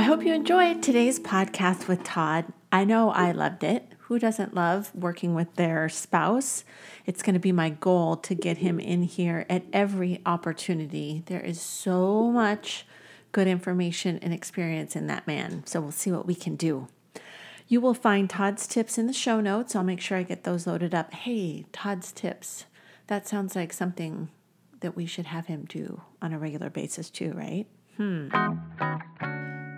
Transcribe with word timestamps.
I 0.00 0.04
hope 0.04 0.24
you 0.24 0.32
enjoyed 0.32 0.82
today's 0.82 1.20
podcast 1.20 1.86
with 1.86 2.02
Todd. 2.04 2.46
I 2.72 2.84
know 2.84 3.10
I 3.10 3.32
loved 3.32 3.62
it. 3.62 3.84
Who 4.04 4.18
doesn't 4.18 4.54
love 4.54 4.90
working 4.94 5.34
with 5.34 5.56
their 5.56 5.90
spouse? 5.90 6.64
It's 7.04 7.22
going 7.22 7.34
to 7.34 7.38
be 7.38 7.52
my 7.52 7.68
goal 7.68 8.16
to 8.16 8.34
get 8.34 8.56
him 8.56 8.80
in 8.80 9.02
here 9.02 9.44
at 9.50 9.64
every 9.74 10.22
opportunity. 10.24 11.22
There 11.26 11.42
is 11.42 11.60
so 11.60 12.30
much 12.30 12.86
good 13.32 13.46
information 13.46 14.18
and 14.22 14.32
experience 14.32 14.96
in 14.96 15.06
that 15.08 15.26
man. 15.26 15.64
So 15.66 15.82
we'll 15.82 15.90
see 15.90 16.10
what 16.10 16.26
we 16.26 16.34
can 16.34 16.56
do. 16.56 16.88
You 17.68 17.82
will 17.82 17.92
find 17.92 18.30
Todd's 18.30 18.66
tips 18.66 18.96
in 18.96 19.06
the 19.06 19.12
show 19.12 19.38
notes. 19.42 19.76
I'll 19.76 19.84
make 19.84 20.00
sure 20.00 20.16
I 20.16 20.22
get 20.22 20.44
those 20.44 20.66
loaded 20.66 20.94
up. 20.94 21.12
Hey, 21.12 21.66
Todd's 21.72 22.10
tips. 22.10 22.64
That 23.08 23.28
sounds 23.28 23.54
like 23.54 23.74
something 23.74 24.30
that 24.80 24.96
we 24.96 25.04
should 25.04 25.26
have 25.26 25.44
him 25.44 25.66
do 25.68 26.00
on 26.22 26.32
a 26.32 26.38
regular 26.38 26.70
basis 26.70 27.10
too, 27.10 27.32
right? 27.34 27.66
Hmm. 27.98 28.30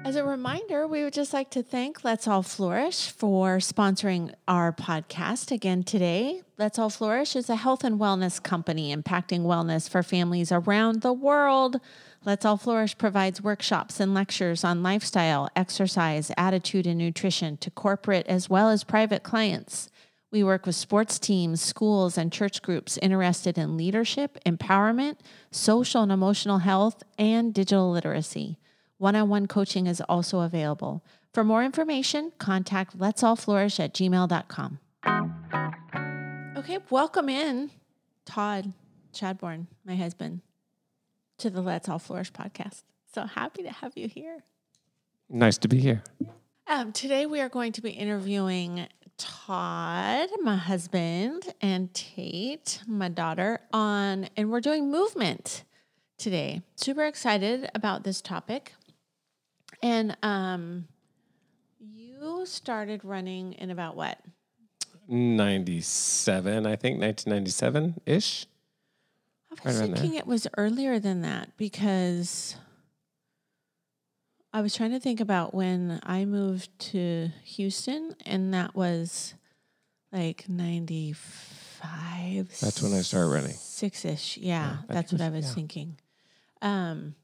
As 0.04 0.16
a 0.16 0.24
reminder, 0.24 0.88
we 0.88 1.04
would 1.04 1.12
just 1.12 1.32
like 1.32 1.50
to 1.50 1.62
thank 1.62 2.02
Let's 2.02 2.26
All 2.26 2.42
Flourish 2.42 3.12
for 3.12 3.58
sponsoring 3.58 4.34
our 4.48 4.72
podcast 4.72 5.52
again 5.52 5.84
today. 5.84 6.42
Let's 6.58 6.76
All 6.76 6.90
Flourish 6.90 7.36
is 7.36 7.48
a 7.48 7.54
health 7.54 7.84
and 7.84 8.00
wellness 8.00 8.42
company 8.42 8.94
impacting 8.94 9.42
wellness 9.42 9.88
for 9.88 10.02
families 10.02 10.50
around 10.50 11.02
the 11.02 11.12
world. 11.12 11.80
Let's 12.24 12.44
All 12.44 12.56
Flourish 12.56 12.98
provides 12.98 13.40
workshops 13.40 14.00
and 14.00 14.12
lectures 14.12 14.64
on 14.64 14.82
lifestyle, 14.82 15.48
exercise, 15.54 16.32
attitude, 16.36 16.88
and 16.88 16.98
nutrition 16.98 17.56
to 17.58 17.70
corporate 17.70 18.26
as 18.26 18.50
well 18.50 18.70
as 18.70 18.82
private 18.82 19.22
clients. 19.22 19.88
We 20.32 20.42
work 20.42 20.66
with 20.66 20.74
sports 20.74 21.20
teams, 21.20 21.62
schools, 21.62 22.18
and 22.18 22.32
church 22.32 22.60
groups 22.60 22.98
interested 22.98 23.56
in 23.56 23.76
leadership, 23.76 24.36
empowerment, 24.44 25.18
social 25.52 26.02
and 26.02 26.10
emotional 26.10 26.58
health, 26.58 27.04
and 27.18 27.54
digital 27.54 27.92
literacy. 27.92 28.58
One 29.02 29.16
on 29.16 29.28
one 29.28 29.48
coaching 29.48 29.88
is 29.88 30.00
also 30.02 30.42
available. 30.42 31.04
For 31.34 31.42
more 31.42 31.64
information, 31.64 32.30
contact 32.38 32.94
let's 32.96 33.24
all 33.24 33.34
flourish 33.34 33.80
at 33.80 33.94
gmail.com. 33.94 34.78
Okay, 36.56 36.78
welcome 36.88 37.28
in 37.28 37.72
Todd 38.24 38.72
Chadbourne, 39.12 39.66
my 39.84 39.96
husband, 39.96 40.42
to 41.38 41.50
the 41.50 41.60
Let's 41.60 41.88
All 41.88 41.98
Flourish 41.98 42.32
podcast. 42.32 42.84
So 43.12 43.24
happy 43.24 43.64
to 43.64 43.72
have 43.72 43.94
you 43.96 44.06
here. 44.06 44.44
Nice 45.28 45.58
to 45.58 45.66
be 45.66 45.80
here. 45.80 46.04
Um, 46.68 46.92
today 46.92 47.26
we 47.26 47.40
are 47.40 47.48
going 47.48 47.72
to 47.72 47.82
be 47.82 47.90
interviewing 47.90 48.86
Todd, 49.18 50.28
my 50.42 50.54
husband, 50.54 51.52
and 51.60 51.92
Tate, 51.92 52.84
my 52.86 53.08
daughter, 53.08 53.58
on, 53.72 54.28
and 54.36 54.52
we're 54.52 54.60
doing 54.60 54.92
movement 54.92 55.64
today. 56.18 56.62
Super 56.76 57.04
excited 57.04 57.68
about 57.74 58.04
this 58.04 58.20
topic. 58.20 58.74
And 59.82 60.16
um, 60.22 60.86
you 61.80 62.44
started 62.46 63.04
running 63.04 63.54
in 63.54 63.70
about 63.70 63.96
what? 63.96 64.18
97, 65.08 66.66
I 66.66 66.76
think, 66.76 67.00
1997 67.00 68.00
ish. 68.06 68.46
I 69.50 69.54
was 69.68 69.80
Right 69.80 69.90
thinking 69.90 70.14
it 70.14 70.26
was 70.26 70.46
earlier 70.56 70.98
than 70.98 71.20
that 71.22 71.56
because 71.58 72.56
I 74.52 74.60
was 74.62 74.74
trying 74.74 74.92
to 74.92 75.00
think 75.00 75.20
about 75.20 75.52
when 75.54 76.00
I 76.04 76.24
moved 76.24 76.70
to 76.92 77.30
Houston, 77.44 78.14
and 78.24 78.54
that 78.54 78.74
was 78.74 79.34
like 80.12 80.48
95. 80.48 82.58
That's 82.60 82.80
when 82.82 82.94
I 82.94 83.00
started 83.02 83.28
running. 83.28 83.52
Six 83.54 84.04
ish. 84.04 84.38
Yeah, 84.38 84.70
Yeah, 84.70 84.76
that's 84.88 85.12
what 85.12 85.20
I 85.20 85.28
was- 85.30 85.46
yeah. 85.46 85.52
thinking. 85.54 85.98
Um, 86.62 87.14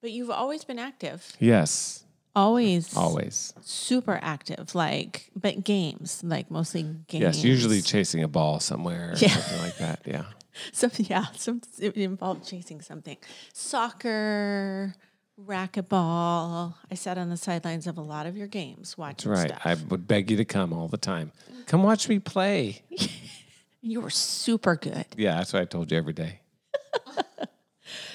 but 0.00 0.10
you've 0.10 0.30
always 0.30 0.64
been 0.64 0.78
active, 0.78 1.32
Yes, 1.38 2.04
always, 2.36 2.96
always. 2.96 3.52
super 3.60 4.18
active, 4.22 4.74
like, 4.74 5.30
but 5.34 5.64
games, 5.64 6.22
like 6.24 6.50
mostly 6.50 6.82
games. 7.08 7.22
Yes, 7.22 7.44
usually 7.44 7.82
chasing 7.82 8.22
a 8.22 8.28
ball 8.28 8.60
somewhere 8.60 9.10
or 9.12 9.16
Yeah. 9.18 9.28
something 9.28 9.58
like 9.62 9.76
that. 9.78 10.00
Yeah. 10.06 10.24
Some 10.72 10.90
yeah, 10.96 11.26
some 11.36 11.60
it 11.78 11.96
involved 11.96 12.44
chasing 12.44 12.80
something. 12.80 13.16
Soccer, 13.52 14.92
racquetball. 15.40 16.74
I 16.90 16.94
sat 16.96 17.16
on 17.16 17.28
the 17.30 17.36
sidelines 17.36 17.86
of 17.86 17.96
a 17.96 18.00
lot 18.02 18.26
of 18.26 18.36
your 18.36 18.48
games 18.48 18.88
That's 18.90 18.98
watching 18.98 19.30
right. 19.30 19.50
stuff. 19.50 19.62
I 19.64 19.74
would 19.74 20.08
beg 20.08 20.32
you 20.32 20.36
to 20.36 20.44
come 20.44 20.72
all 20.72 20.88
the 20.88 20.96
time. 20.98 21.30
Come 21.66 21.84
watch 21.84 22.08
me 22.08 22.18
play. 22.18 22.82
you 23.82 24.00
were 24.00 24.10
super 24.10 24.74
good. 24.74 25.06
Yeah, 25.16 25.36
that's 25.36 25.52
what 25.52 25.62
I 25.62 25.64
told 25.64 25.92
you 25.92 25.96
every 25.98 26.12
day. 26.12 26.40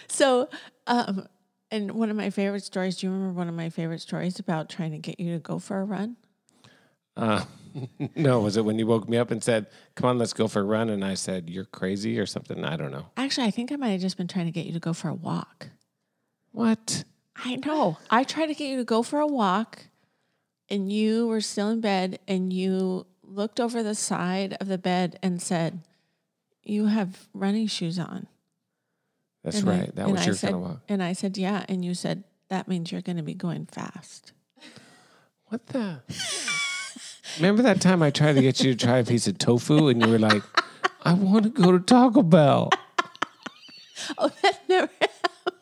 So, 0.10 0.50
um, 0.86 1.28
and 1.74 1.92
one 1.92 2.12
of 2.12 2.16
my 2.16 2.30
favorite 2.30 2.64
stories. 2.64 2.98
Do 2.98 3.08
you 3.08 3.12
remember 3.12 3.34
one 3.34 3.50
of 3.50 3.56
my 3.56 3.70
favorite 3.70 4.00
stories 4.00 4.38
about 4.38 4.70
trying 4.70 4.92
to 4.92 5.00
get 5.00 5.20
you 5.20 5.34
to 5.34 5.40
go 5.40 5.58
for 5.58 5.82
a 5.82 5.84
run? 5.84 6.18
Uh, 7.18 7.44
no, 8.16 8.40
was 8.40 8.58
it 8.58 8.64
when 8.64 8.78
you 8.78 8.86
woke 8.86 9.10
me 9.10 9.18
up 9.18 9.32
and 9.32 9.44
said, 9.44 9.66
"Come 9.96 10.10
on, 10.10 10.18
let's 10.20 10.34
go 10.34 10.48
for 10.48 10.60
a 10.60 10.64
run"? 10.64 10.90
And 10.90 11.04
I 11.04 11.16
said, 11.16 11.50
"You're 11.50 11.66
crazy" 11.66 12.20
or 12.20 12.28
something. 12.28 12.64
I 12.64 12.78
don't 12.78 12.92
know. 12.92 13.08
Actually, 13.18 13.48
I 13.48 13.52
think 13.52 13.72
I 13.72 13.76
might 13.76 13.90
have 13.90 14.02
just 14.02 14.18
been 14.18 14.28
trying 14.28 14.46
to 14.46 14.52
get 14.52 14.68
you 14.68 14.74
to 14.74 14.80
go 14.80 14.94
for 14.94 15.10
a 15.10 15.14
walk. 15.16 15.70
What? 16.52 17.04
I 17.36 17.56
know. 17.56 17.98
I 18.12 18.24
tried 18.24 18.48
to 18.48 18.54
get 18.54 18.70
you 18.70 18.78
to 18.78 18.84
go 18.84 19.02
for 19.02 19.20
a 19.20 19.28
walk, 19.28 19.88
and 20.70 20.92
you 20.92 21.28
were 21.28 21.42
still 21.42 21.70
in 21.70 21.82
bed, 21.82 22.20
and 22.28 22.54
you 22.54 23.08
looked 23.24 23.60
over 23.60 23.82
the 23.82 23.96
side 23.96 24.56
of 24.62 24.68
the 24.68 24.78
bed 24.78 25.18
and 25.24 25.42
said, 25.42 25.80
"You 26.64 26.86
have 26.86 27.28
running 27.34 27.66
shoes 27.66 27.98
on." 27.98 28.28
That's 29.44 29.60
And 29.60 29.70
I- 29.70 29.78
right. 29.80 29.96
that 29.96 30.04
and 30.04 30.12
was 30.14 30.22
I 30.22 30.26
your 30.26 30.36
said, 30.36 30.52
kind 30.52 30.64
of 30.64 30.70
walk. 30.70 30.80
And 30.90 31.04
I 31.04 31.14
said, 31.14 31.38
"Yeah," 31.38 31.66
and 31.68 31.84
you 31.84 31.94
said, 31.94 32.24
"That 32.50 32.68
means 32.68 32.92
you're 32.92 33.02
going 33.02 33.18
to 33.18 33.24
be 33.24 33.34
going 33.34 33.66
fast." 33.66 34.32
What 35.48 35.68
the? 35.68 36.02
Remember 37.38 37.62
that 37.64 37.82
time 37.82 38.02
I 38.02 38.10
tried 38.12 38.34
to 38.34 38.42
get 38.42 38.62
you 38.64 38.74
to 38.76 38.86
try 38.86 38.98
a 39.00 39.04
piece 39.04 39.28
of 39.28 39.38
tofu 39.38 39.88
and 39.88 40.02
you 40.02 40.08
were 40.10 40.20
like, 40.20 40.44
I 41.04 41.14
want 41.14 41.44
to 41.44 41.50
go 41.50 41.72
to 41.72 41.80
Taco 41.80 42.22
Bell. 42.24 42.70
Oh, 44.18 44.30
that 44.42 44.60
never 44.68 44.90
happened. 45.00 45.56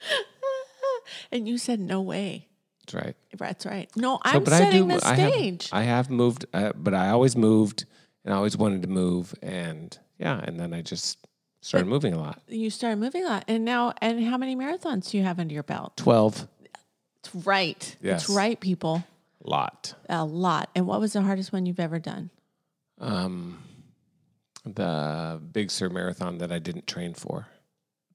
and 1.32 1.48
you 1.48 1.58
said, 1.58 1.80
"No 1.80 2.00
way." 2.00 2.48
That's 2.86 2.94
right. 3.04 3.16
That's 3.38 3.66
right. 3.66 3.90
No, 3.96 4.16
So, 4.16 4.20
I'm 4.24 4.44
but 4.44 4.52
I 4.52 4.58
setting 4.58 4.88
do- 4.88 4.98
the 4.98 5.06
I 5.06 5.14
have- 5.14 5.32
stage. 5.32 5.68
I 5.72 5.82
have 5.82 6.10
moved, 6.10 6.44
uh, 6.52 6.72
but 6.76 6.92
I 6.94 7.10
always 7.10 7.36
moved 7.36 7.86
and 8.24 8.34
I 8.34 8.36
always 8.36 8.56
wanted 8.56 8.82
to 8.82 8.88
move. 8.88 9.34
And 9.42 9.96
yeah, 10.18 10.40
and 10.42 10.58
then 10.60 10.74
I 10.74 10.82
just 10.82 11.18
started 11.64 11.86
moving 11.86 12.12
a 12.14 12.18
lot. 12.18 12.40
you 12.48 12.70
started 12.70 12.96
moving 12.98 13.24
a 13.24 13.28
lot, 13.28 13.44
and 13.48 13.64
now, 13.64 13.94
and 14.00 14.22
how 14.24 14.36
many 14.36 14.54
marathons 14.56 15.10
do 15.10 15.18
you 15.18 15.24
have 15.24 15.38
under 15.38 15.54
your 15.54 15.62
belt? 15.62 15.96
12, 15.96 16.46
It's 17.20 17.34
right. 17.46 17.96
Yes. 18.02 18.24
It's 18.24 18.30
right, 18.30 18.58
people. 18.60 19.02
A 19.44 19.50
lot. 19.50 19.94
A 20.08 20.24
lot. 20.24 20.70
And 20.74 20.86
what 20.86 21.00
was 21.00 21.12
the 21.14 21.22
hardest 21.22 21.52
one 21.52 21.66
you've 21.66 21.80
ever 21.80 21.98
done? 21.98 22.30
Um, 23.00 23.62
the 24.64 25.40
Big 25.52 25.70
Sur 25.70 25.88
Marathon 25.88 26.38
that 26.38 26.50
I 26.52 26.58
didn't 26.58 26.86
train 26.86 27.14
for. 27.14 27.48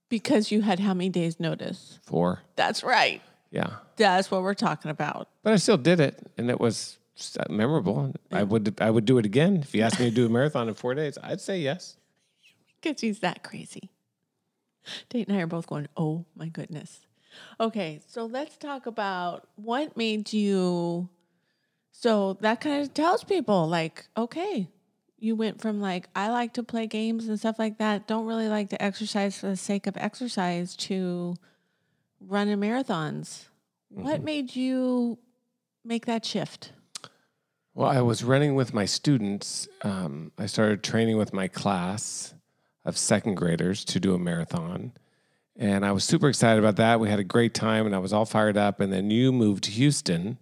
Because 0.10 0.52
you 0.52 0.62
had 0.62 0.80
how 0.80 0.94
many 0.94 1.10
days 1.10 1.40
notice? 1.40 2.00
For, 2.04 2.42
That's 2.56 2.84
right. 2.84 3.22
yeah. 3.52 3.76
That's 3.96 4.31
what 4.31 4.42
we're 4.42 4.54
talking 4.56 4.90
about. 4.90 5.28
But 5.44 5.54
I 5.54 5.58
still 5.58 5.78
did 5.78 6.00
it, 6.00 6.18
and 6.38 6.50
it 6.50 6.60
was 6.60 6.98
s- 7.18 7.38
memorable. 7.50 8.14
I 8.31 8.44
would 8.44 8.80
I 8.81 8.90
would 8.90 9.06
do 9.06 9.18
it 9.20 9.26
again 9.26 9.58
if 9.58 9.76
you 9.76 9.81
asked 9.84 10.00
me 10.00 10.10
to 10.10 10.16
do 10.16 10.26
a 10.26 10.30
marathon 10.30 10.68
in 10.70 10.74
four 10.74 10.96
days. 10.96 11.18
I'd 11.22 11.42
say 11.42 11.60
yes. 11.60 11.98
Because 12.81 13.01
he's 13.01 13.19
that 13.19 13.44
crazy. 13.44 13.91
Tate 15.09 15.28
and 15.28 15.38
I 15.38 15.41
are 15.41 15.47
both 15.47 15.67
going, 15.67 15.88
oh 15.97 16.25
my 16.35 16.47
goodness. 16.47 17.06
Okay, 17.59 18.01
so 18.07 18.25
let's 18.25 18.57
talk 18.57 18.85
about 18.85 19.47
what 19.56 19.95
made 19.95 20.34
you. 20.34 21.09
So 21.91 22.38
that 22.41 22.62
kind 22.62 22.81
of 22.81 22.94
tells 22.94 23.23
people, 23.23 23.68
like, 23.68 24.07
okay, 24.18 24.68
you 25.18 25.35
went 25.35 25.62
from 25.62 25.81
like, 25.81 26.07
I 26.16 26.29
like 26.29 26.53
to 26.53 26.63
play 26.63 26.88
games 26.88 27.27
and 27.27 27.38
stuff 27.38 27.59
like 27.59 27.77
that, 27.80 28.07
don't 28.07 28.25
really 28.25 28.48
like 28.48 28.69
to 28.69 28.81
exercise 28.81 29.38
for 29.38 29.48
the 29.48 29.57
sake 29.57 29.86
of 29.86 29.98
exercise 29.98 30.75
to 30.77 31.36
running 32.21 32.57
marathons. 32.57 33.45
What 33.89 34.24
made 34.24 34.56
you 34.56 35.18
make 35.83 36.06
that 36.06 36.25
shift? 36.25 36.71
Well, 37.74 37.89
I 37.89 38.01
was 38.01 38.24
running 38.24 38.56
with 38.56 38.74
my 38.74 38.86
students. 38.86 39.68
Um, 39.81 40.31
I 40.38 40.45
started 40.45 40.83
training 40.83 41.18
with 41.18 41.33
my 41.33 41.48
class 41.48 42.33
of 42.86 42.98
second 42.98 43.36
graders 43.36 43.84
to 43.86 44.00
do 44.00 44.14
a 44.14 44.20
marathon. 44.20 44.94
And 45.56 45.86
I 45.86 45.92
was 45.92 46.04
super 46.04 46.30
excited 46.30 46.60
about 46.60 46.78
that. 46.78 47.00
We 47.00 47.10
had 47.10 47.20
a 47.20 47.24
great 47.24 47.54
time 47.54 47.86
and 47.86 47.94
I 47.94 48.00
was 48.00 48.14
all 48.14 48.26
fired 48.26 48.58
up. 48.58 48.80
And 48.80 48.94
then 48.94 49.12
you 49.12 49.31
moved 49.31 49.66
to 49.66 49.72
Houston. 49.72 50.38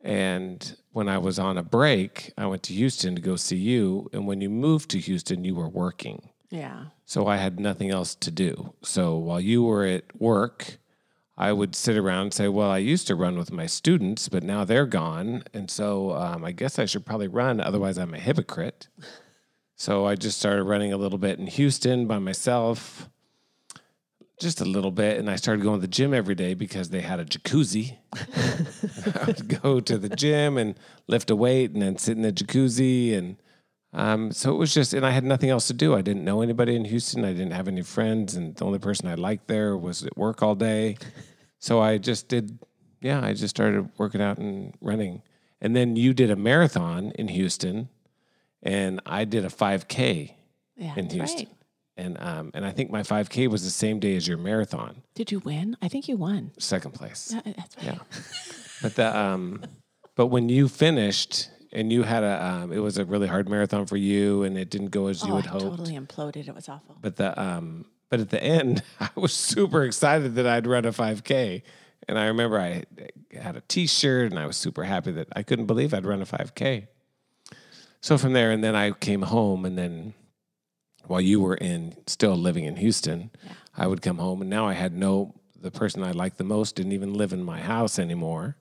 And 0.00 0.76
when 0.92 1.08
I 1.08 1.18
was 1.18 1.38
on 1.38 1.58
a 1.58 1.64
break, 1.64 2.32
I 2.38 2.46
went 2.46 2.62
to 2.64 2.72
Houston 2.72 3.16
to 3.16 3.20
go 3.20 3.34
see 3.34 3.56
you. 3.56 4.08
And 4.12 4.26
when 4.26 4.40
you 4.40 4.48
moved 4.48 4.90
to 4.90 4.98
Houston, 4.98 5.44
you 5.44 5.56
were 5.56 5.68
working. 5.68 6.30
Yeah. 6.48 6.86
So 7.04 7.26
I 7.26 7.38
had 7.38 7.58
nothing 7.58 7.90
else 7.90 8.14
to 8.14 8.30
do. 8.30 8.74
So 8.82 9.16
while 9.16 9.40
you 9.40 9.64
were 9.64 9.84
at 9.84 10.04
work, 10.20 10.78
I 11.36 11.52
would 11.52 11.74
sit 11.74 11.96
around 11.98 12.22
and 12.22 12.34
say, 12.34 12.48
Well, 12.48 12.70
I 12.70 12.78
used 12.78 13.06
to 13.08 13.14
run 13.14 13.36
with 13.36 13.52
my 13.52 13.66
students, 13.66 14.28
but 14.28 14.42
now 14.42 14.64
they're 14.64 14.86
gone. 14.86 15.42
And 15.52 15.70
so 15.70 16.12
um, 16.12 16.44
I 16.44 16.52
guess 16.52 16.78
I 16.78 16.86
should 16.86 17.04
probably 17.04 17.28
run. 17.28 17.60
Otherwise, 17.60 17.98
I'm 17.98 18.14
a 18.14 18.18
hypocrite. 18.18 18.88
So 19.76 20.06
I 20.06 20.14
just 20.14 20.38
started 20.38 20.64
running 20.64 20.94
a 20.94 20.96
little 20.96 21.18
bit 21.18 21.38
in 21.38 21.46
Houston 21.46 22.06
by 22.06 22.18
myself. 22.18 23.10
just 24.40 24.62
a 24.62 24.64
little 24.64 24.90
bit, 24.90 25.18
and 25.18 25.30
I 25.30 25.36
started 25.36 25.62
going 25.62 25.80
to 25.80 25.86
the 25.86 25.92
gym 25.92 26.14
every 26.14 26.34
day 26.34 26.54
because 26.54 26.88
they 26.88 27.02
had 27.02 27.20
a 27.20 27.26
jacuzzi. 27.26 27.98
I 29.20 29.26
would 29.26 29.60
go 29.62 29.80
to 29.80 29.98
the 29.98 30.08
gym 30.08 30.56
and 30.56 30.78
lift 31.08 31.30
a 31.30 31.36
weight, 31.36 31.72
and 31.72 31.82
then 31.82 31.98
sit 31.98 32.16
in 32.16 32.22
the 32.22 32.32
jacuzzi, 32.32 33.16
and 33.16 33.36
um, 33.92 34.32
so 34.32 34.52
it 34.52 34.56
was 34.56 34.72
just, 34.72 34.94
and 34.94 35.06
I 35.06 35.10
had 35.10 35.24
nothing 35.24 35.50
else 35.50 35.66
to 35.68 35.74
do. 35.74 35.94
I 35.94 36.02
didn't 36.02 36.24
know 36.24 36.40
anybody 36.40 36.74
in 36.74 36.86
Houston. 36.86 37.24
I 37.24 37.32
didn't 37.32 37.52
have 37.52 37.68
any 37.68 37.82
friends, 37.82 38.34
and 38.34 38.56
the 38.56 38.64
only 38.64 38.78
person 38.78 39.08
I 39.08 39.14
liked 39.14 39.46
there 39.46 39.76
was 39.76 40.04
at 40.04 40.16
work 40.16 40.42
all 40.42 40.54
day. 40.54 40.96
So 41.58 41.80
I 41.80 41.98
just 41.98 42.28
did, 42.28 42.58
yeah, 43.00 43.22
I 43.22 43.34
just 43.34 43.56
started 43.56 43.90
working 43.98 44.20
out 44.22 44.38
and 44.38 44.74
running. 44.80 45.22
And 45.60 45.74
then 45.74 45.96
you 45.96 46.12
did 46.14 46.30
a 46.30 46.36
marathon 46.36 47.12
in 47.12 47.28
Houston, 47.28 47.88
and 48.62 49.00
I 49.06 49.24
did 49.24 49.44
a 49.44 49.48
5K 49.48 50.32
Yeah, 50.76 50.94
in 50.96 51.08
Houston. 51.10 51.46
right. 51.46 51.52
And 51.98 52.18
um, 52.20 52.50
and 52.52 52.66
I 52.66 52.72
think 52.72 52.90
my 52.90 53.00
5K 53.02 53.48
was 53.48 53.64
the 53.64 53.70
same 53.70 53.98
day 54.00 54.16
as 54.16 54.28
your 54.28 54.36
marathon, 54.36 55.02
Did 55.14 55.32
you 55.32 55.38
win? 55.38 55.76
I 55.80 55.88
think 55.88 56.08
you 56.08 56.18
won. 56.18 56.52
second 56.58 56.92
place. 56.92 57.32
Yeah, 57.34 57.52
That's 57.56 57.76
right. 57.78 57.84
Yeah. 57.86 57.98
But 58.82 58.94
the 58.96 59.16
um, 59.18 59.62
but 60.14 60.26
when 60.26 60.50
you 60.50 60.68
finished 60.68 61.48
and 61.72 61.90
you 61.90 62.02
had 62.02 62.22
a 62.22 62.44
um, 62.44 62.72
it 62.72 62.80
was 62.80 62.98
a 62.98 63.06
really 63.06 63.26
hard 63.26 63.48
marathon 63.48 63.86
for 63.86 63.96
you, 63.96 64.42
and 64.42 64.58
it 64.58 64.68
didn't 64.68 64.90
go 64.90 65.06
as 65.06 65.24
you 65.24 65.32
oh, 65.32 65.36
had 65.36 65.46
I 65.46 65.50
hoped. 65.52 65.64
totally 65.64 65.94
imploded. 65.98 66.46
It 66.48 66.54
was 66.54 66.68
awful. 66.68 66.96
But 67.00 67.16
the 67.16 67.38
um, 67.40 67.86
but 68.10 68.20
at 68.20 68.28
the 68.28 68.42
end, 68.44 68.82
I 69.00 69.08
was 69.14 69.32
super 69.32 69.82
excited 69.84 70.34
that 70.34 70.46
I'd 70.46 70.66
run 70.66 70.84
a 70.84 70.92
5K, 70.92 71.62
and 72.08 72.18
I 72.18 72.26
remember 72.26 72.60
I 72.60 72.84
had 73.40 73.56
a 73.56 73.62
T-shirt, 73.62 74.30
and 74.32 74.38
I 74.38 74.46
was 74.46 74.58
super 74.58 74.84
happy 74.84 75.12
that 75.12 75.28
I 75.34 75.42
couldn't 75.42 75.66
believe 75.66 75.94
I'd 75.94 76.04
run 76.04 76.20
a 76.20 76.26
5K. 76.26 76.88
So 78.06 78.16
from 78.16 78.34
there, 78.34 78.52
and 78.52 78.62
then 78.62 78.76
I 78.76 78.92
came 78.92 79.22
home, 79.22 79.64
and 79.64 79.76
then 79.76 80.14
while 81.08 81.20
you 81.20 81.40
were 81.40 81.56
in 81.56 81.96
still 82.06 82.36
living 82.36 82.62
in 82.62 82.76
Houston, 82.76 83.32
Yeah. 83.44 83.54
I 83.76 83.88
would 83.88 84.00
come 84.00 84.18
home, 84.18 84.40
and 84.40 84.48
now 84.48 84.64
I 84.64 84.74
had 84.74 84.96
no 84.96 85.34
the 85.60 85.72
person 85.72 86.04
I 86.04 86.12
liked 86.12 86.38
the 86.38 86.44
most 86.44 86.76
didn't 86.76 86.92
even 86.92 87.14
live 87.14 87.32
in 87.32 87.42
my 87.42 87.60
house 87.60 87.98
anymore. 87.98 88.58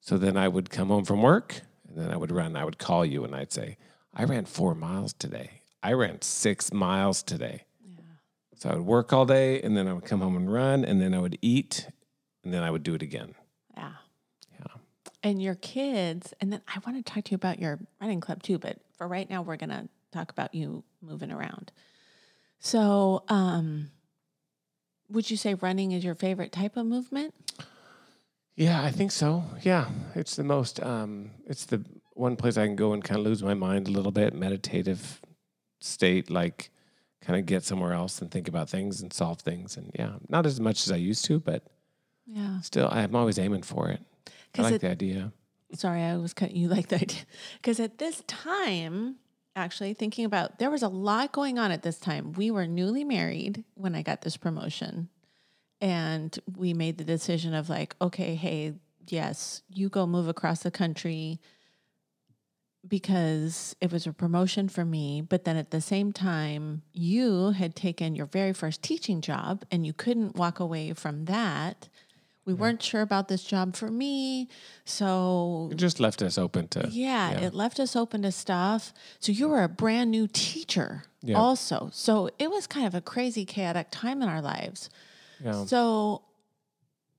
So 0.00 0.18
then 0.18 0.36
I 0.36 0.48
would 0.48 0.68
come 0.68 0.88
home 0.88 1.06
from 1.06 1.22
work, 1.22 1.62
and 1.88 1.96
then 1.96 2.10
I 2.10 2.18
would 2.18 2.30
run. 2.30 2.56
I 2.56 2.64
would 2.66 2.76
call 2.76 3.06
you, 3.06 3.24
and 3.24 3.34
I'd 3.34 3.52
say, 3.54 3.78
"I 4.12 4.24
ran 4.24 4.44
four 4.44 4.74
miles 4.74 5.14
today. 5.14 5.62
I 5.82 5.94
ran 5.94 6.20
six 6.20 6.70
miles 6.70 7.22
today." 7.22 7.64
So 8.54 8.68
I 8.68 8.74
would 8.74 8.84
work 8.84 9.14
all 9.14 9.24
day, 9.24 9.62
and 9.62 9.74
then 9.78 9.88
I 9.88 9.94
would 9.94 10.04
come 10.04 10.20
home 10.20 10.36
and 10.36 10.52
run, 10.52 10.84
and 10.84 11.00
then 11.00 11.14
I 11.14 11.20
would 11.20 11.38
eat, 11.40 11.88
and 12.42 12.52
then 12.52 12.62
I 12.62 12.70
would 12.70 12.82
do 12.82 12.92
it 12.92 13.02
again. 13.02 13.34
Yeah. 13.74 13.94
And 15.24 15.42
your 15.42 15.54
kids, 15.56 16.34
and 16.40 16.52
then 16.52 16.60
I 16.68 16.78
want 16.86 17.04
to 17.04 17.12
talk 17.12 17.24
to 17.24 17.30
you 17.30 17.36
about 17.36 17.58
your 17.58 17.80
running 18.00 18.20
club 18.20 18.42
too, 18.42 18.58
but 18.58 18.76
for 18.98 19.08
right 19.08 19.28
now, 19.28 19.40
we're 19.42 19.56
going 19.56 19.70
to 19.70 19.88
talk 20.12 20.30
about 20.30 20.54
you 20.54 20.84
moving 21.00 21.32
around. 21.32 21.72
So, 22.60 23.24
um, 23.28 23.90
would 25.08 25.30
you 25.30 25.36
say 25.38 25.54
running 25.54 25.92
is 25.92 26.04
your 26.04 26.14
favorite 26.14 26.52
type 26.52 26.76
of 26.76 26.86
movement? 26.86 27.34
Yeah, 28.54 28.82
I 28.82 28.90
think 28.90 29.10
so. 29.10 29.44
Yeah, 29.62 29.88
it's 30.14 30.36
the 30.36 30.44
most. 30.44 30.80
Um, 30.82 31.30
it's 31.46 31.64
the 31.64 31.84
one 32.12 32.36
place 32.36 32.56
I 32.56 32.66
can 32.66 32.76
go 32.76 32.92
and 32.92 33.02
kind 33.02 33.18
of 33.18 33.26
lose 33.26 33.42
my 33.42 33.54
mind 33.54 33.88
a 33.88 33.90
little 33.90 34.12
bit, 34.12 34.34
meditative 34.34 35.20
state, 35.80 36.30
like 36.30 36.70
kind 37.20 37.38
of 37.38 37.46
get 37.46 37.64
somewhere 37.64 37.92
else 37.94 38.20
and 38.20 38.30
think 38.30 38.46
about 38.46 38.68
things 38.68 39.00
and 39.00 39.12
solve 39.12 39.40
things. 39.40 39.76
And 39.76 39.90
yeah, 39.98 40.16
not 40.28 40.46
as 40.46 40.60
much 40.60 40.86
as 40.86 40.92
I 40.92 40.96
used 40.96 41.24
to, 41.24 41.40
but 41.40 41.64
Yeah. 42.26 42.60
still, 42.60 42.88
I'm 42.90 43.16
always 43.16 43.38
aiming 43.38 43.62
for 43.62 43.88
it. 43.88 44.00
I 44.58 44.62
like 44.62 44.80
the 44.80 44.90
idea. 44.90 45.32
sorry, 45.74 46.02
I 46.02 46.16
was 46.16 46.34
cutting 46.34 46.56
you 46.56 46.68
like 46.76 46.88
that. 46.88 47.24
Because 47.56 47.80
at 47.80 47.98
this 47.98 48.22
time, 48.26 49.16
actually 49.56 49.94
thinking 49.94 50.24
about, 50.24 50.58
there 50.58 50.70
was 50.70 50.82
a 50.82 50.88
lot 50.88 51.32
going 51.32 51.58
on 51.58 51.70
at 51.70 51.82
this 51.82 51.98
time. 51.98 52.32
We 52.32 52.50
were 52.50 52.66
newly 52.66 53.04
married 53.04 53.64
when 53.74 53.94
I 53.94 54.02
got 54.02 54.22
this 54.22 54.36
promotion, 54.36 55.08
and 55.80 56.36
we 56.56 56.74
made 56.74 56.98
the 56.98 57.04
decision 57.04 57.54
of 57.54 57.68
like, 57.68 57.94
okay, 58.00 58.34
hey, 58.34 58.74
yes, 59.08 59.62
you 59.68 59.88
go 59.88 60.06
move 60.06 60.28
across 60.28 60.62
the 60.62 60.70
country 60.70 61.40
because 62.86 63.74
it 63.80 63.90
was 63.90 64.06
a 64.06 64.12
promotion 64.12 64.68
for 64.68 64.84
me. 64.84 65.22
But 65.22 65.44
then 65.44 65.56
at 65.56 65.70
the 65.70 65.80
same 65.80 66.12
time, 66.12 66.82
you 66.92 67.50
had 67.50 67.74
taken 67.74 68.14
your 68.14 68.26
very 68.26 68.52
first 68.52 68.82
teaching 68.82 69.20
job 69.20 69.64
and 69.70 69.86
you 69.86 69.92
couldn't 69.92 70.36
walk 70.36 70.60
away 70.60 70.92
from 70.92 71.24
that. 71.26 71.88
We 72.46 72.52
weren't 72.54 72.82
sure 72.82 73.00
about 73.00 73.28
this 73.28 73.42
job 73.42 73.74
for 73.74 73.90
me. 73.90 74.48
So, 74.84 75.68
It 75.72 75.76
just 75.76 75.98
left 75.98 76.20
us 76.22 76.36
open 76.36 76.68
to. 76.68 76.88
yeah, 76.90 77.30
yeah. 77.32 77.40
it 77.46 77.54
left 77.54 77.80
us 77.80 77.96
open 77.96 78.22
to 78.22 78.32
stuff. 78.32 78.92
So, 79.18 79.32
you 79.32 79.48
were 79.48 79.62
a 79.62 79.68
brand 79.68 80.10
new 80.10 80.26
teacher 80.28 81.04
Yeah. 81.22 81.36
also. 81.38 81.88
So, 81.92 82.28
it 82.38 82.50
was 82.50 82.66
kind 82.66 82.86
of 82.86 82.94
a 82.94 83.00
crazy, 83.00 83.44
chaotic 83.46 83.88
time 83.90 84.20
in 84.22 84.28
our 84.28 84.42
lives. 84.42 84.90
Yeah. 85.42 85.64
So, 85.64 86.22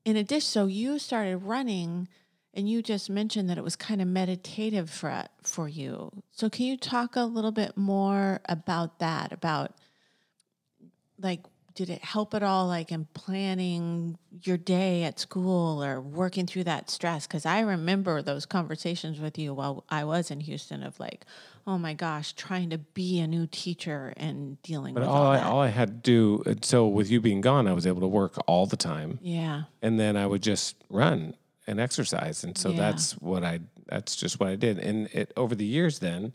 in 0.06 0.16
addition, 0.16 0.42
so 0.48 0.68
you 0.68 1.00
started 1.00 1.38
running, 1.38 2.08
and 2.54 2.70
you 2.70 2.84
just 2.84 3.10
mentioned 3.10 3.50
that 3.50 3.58
it 3.58 3.64
was 3.64 3.76
kind 3.76 4.02
of 4.02 4.08
meditative 4.08 4.90
for 4.92 5.26
for 5.42 5.68
you. 5.68 6.12
So, 6.32 6.50
can 6.52 6.66
you 6.68 6.78
talk 6.78 7.16
a 7.16 7.24
little 7.24 7.52
bit 7.52 7.76
more 7.76 8.42
about 8.46 9.00
that? 9.00 9.32
About 9.34 9.74
like, 11.20 11.42
did 11.76 11.90
it 11.90 12.04
help 12.04 12.34
at 12.34 12.42
all, 12.42 12.68
like 12.68 12.92
in 12.92 13.06
planning 13.14 14.18
your 14.44 14.58
day 14.58 15.04
at 15.04 15.20
school 15.20 15.84
or 15.84 16.00
working 16.02 16.48
through 16.48 16.64
that 16.64 16.90
stress? 16.90 17.28
Because 17.28 17.46
I 17.46 17.60
remember 17.60 18.22
those 18.22 18.46
conversations 18.46 19.20
with 19.20 19.38
you 19.38 19.54
while 19.54 19.84
I 19.90 20.06
was 20.06 20.32
in 20.32 20.40
Houston 20.40 20.84
of 20.84 21.00
like, 21.00 21.26
oh 21.68 21.78
my 21.78 21.94
gosh, 21.94 22.34
trying 22.34 22.70
to 22.70 22.78
be 22.78 23.20
a 23.20 23.28
new 23.28 23.46
teacher 23.48 24.14
and 24.18 24.62
dealing 24.62 24.94
But 24.94 25.02
with 25.02 25.10
all 25.10 25.24
all 25.24 25.32
I, 25.32 25.38
that. 25.38 25.46
all 25.46 25.60
I 25.60 25.68
had 25.68 26.04
to 26.04 26.12
do, 26.12 26.44
and 26.50 26.64
so 26.64 26.88
with 26.88 27.10
you 27.12 27.20
being 27.22 27.42
gone, 27.42 27.68
I 27.68 27.74
was 27.74 27.86
able 27.86 28.02
to 28.02 28.08
work 28.08 28.36
all 28.48 28.66
the 28.68 28.78
time. 28.78 29.20
yeah. 29.22 29.64
and 29.82 30.00
then 30.00 30.16
I 30.16 30.26
would 30.28 30.42
just 30.44 30.76
run 30.90 31.36
and 31.68 31.80
exercise, 31.80 32.44
and 32.44 32.58
so 32.58 32.70
Yeah. 32.70 32.78
that's 32.78 33.14
what 33.14 33.44
I 33.44 33.60
that's 33.88 34.16
just 34.16 34.40
what 34.40 34.50
I 34.50 34.56
did. 34.56 34.80
And 34.80 35.08
it 35.08 35.32
over 35.38 35.54
the 35.56 35.66
years, 35.66 36.00
then 36.00 36.34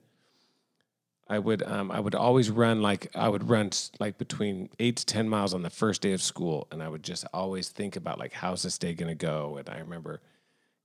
I 1.31 1.39
would 1.39 1.63
um, 1.63 1.93
I 1.93 2.01
would 2.01 2.17
always 2.17 2.51
run 2.51 2.83
like 2.83 3.09
I 3.15 3.29
would 3.29 3.49
run 3.49 3.71
like 4.01 4.19
between 4.19 4.69
eight 4.81 4.97
to 4.97 5.07
ten 5.07 5.29
miles 5.29 5.55
on 5.55 5.63
the 5.63 5.71
first 5.71 6.03
day 6.03 6.13
of 6.13 6.21
school, 6.21 6.67
and 6.73 6.83
I 6.83 6.89
would 6.89 7.05
just 7.05 7.25
always 7.33 7.69
think 7.69 7.95
about 7.95 8.19
like 8.19 8.33
how's 8.33 8.65
this 8.65 8.79
day 8.79 8.95
going 8.95 9.09
to 9.09 9.15
go. 9.15 9.57
And 9.57 9.69
I 9.71 9.79
remember 9.79 10.21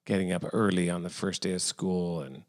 getting 0.05 0.31
up 0.31 0.45
early 0.53 0.87
on 0.87 1.01
the 1.01 1.09
first 1.09 1.41
day 1.41 1.53
of 1.53 1.63
school 1.63 2.21
and 2.21 2.43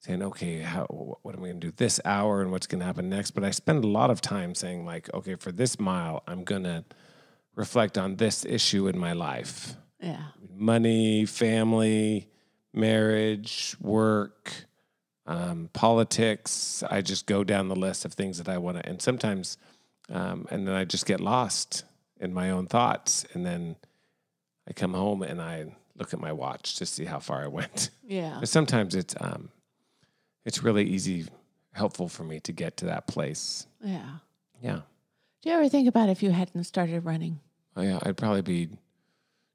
saying, 0.00 0.22
okay, 0.22 0.60
how 0.60 0.86
what 1.22 1.34
am 1.34 1.42
I 1.44 1.48
going 1.48 1.60
to 1.60 1.66
do 1.68 1.74
this 1.76 2.00
hour 2.06 2.40
and 2.40 2.50
what's 2.50 2.66
going 2.66 2.80
to 2.80 2.86
happen 2.86 3.10
next? 3.10 3.32
But 3.32 3.44
I 3.44 3.50
spend 3.50 3.84
a 3.84 3.88
lot 3.88 4.10
of 4.10 4.22
time 4.22 4.54
saying 4.54 4.86
like, 4.86 5.12
okay, 5.12 5.34
for 5.34 5.52
this 5.52 5.78
mile, 5.78 6.22
I'm 6.26 6.44
going 6.44 6.64
to 6.64 6.84
reflect 7.54 7.98
on 7.98 8.16
this 8.16 8.44
issue 8.46 8.88
in 8.88 8.98
my 8.98 9.12
life 9.12 9.76
Yeah. 10.00 10.28
money, 10.50 11.26
family, 11.26 12.28
marriage, 12.72 13.76
work, 13.80 14.66
um, 15.26 15.70
politics. 15.72 16.82
I 16.90 17.00
just 17.00 17.26
go 17.26 17.44
down 17.44 17.68
the 17.68 17.76
list 17.76 18.04
of 18.04 18.12
things 18.12 18.38
that 18.38 18.48
I 18.48 18.58
want 18.58 18.78
to, 18.78 18.88
and 18.88 19.00
sometimes, 19.00 19.58
um, 20.10 20.46
and 20.50 20.66
then 20.66 20.74
I 20.74 20.84
just 20.84 21.06
get 21.06 21.20
lost 21.20 21.84
in 22.20 22.32
my 22.32 22.50
own 22.50 22.66
thoughts. 22.66 23.24
And 23.34 23.44
then 23.44 23.76
I 24.68 24.72
come 24.72 24.94
home 24.94 25.22
and 25.22 25.40
I 25.40 25.66
look 25.96 26.12
at 26.12 26.20
my 26.20 26.32
watch 26.32 26.76
to 26.76 26.86
see 26.86 27.04
how 27.04 27.20
far 27.20 27.42
I 27.42 27.46
went. 27.46 27.90
Yeah. 28.06 28.36
but 28.38 28.48
sometimes 28.48 28.94
it's, 28.94 29.14
um, 29.20 29.48
it's 30.44 30.62
really 30.62 30.84
easy, 30.84 31.26
helpful 31.72 32.08
for 32.08 32.22
me 32.24 32.38
to 32.40 32.52
get 32.52 32.76
to 32.78 32.86
that 32.86 33.06
place. 33.06 33.66
Yeah. 33.82 34.16
Yeah. 34.62 34.80
Do 35.42 35.50
you 35.50 35.54
ever 35.54 35.68
think 35.68 35.88
about 35.88 36.08
if 36.08 36.22
you 36.22 36.30
hadn't 36.30 36.64
started 36.64 37.04
running? 37.04 37.40
Oh, 37.76 37.82
yeah. 37.82 37.98
I'd 38.02 38.16
probably 38.16 38.42
be 38.42 38.68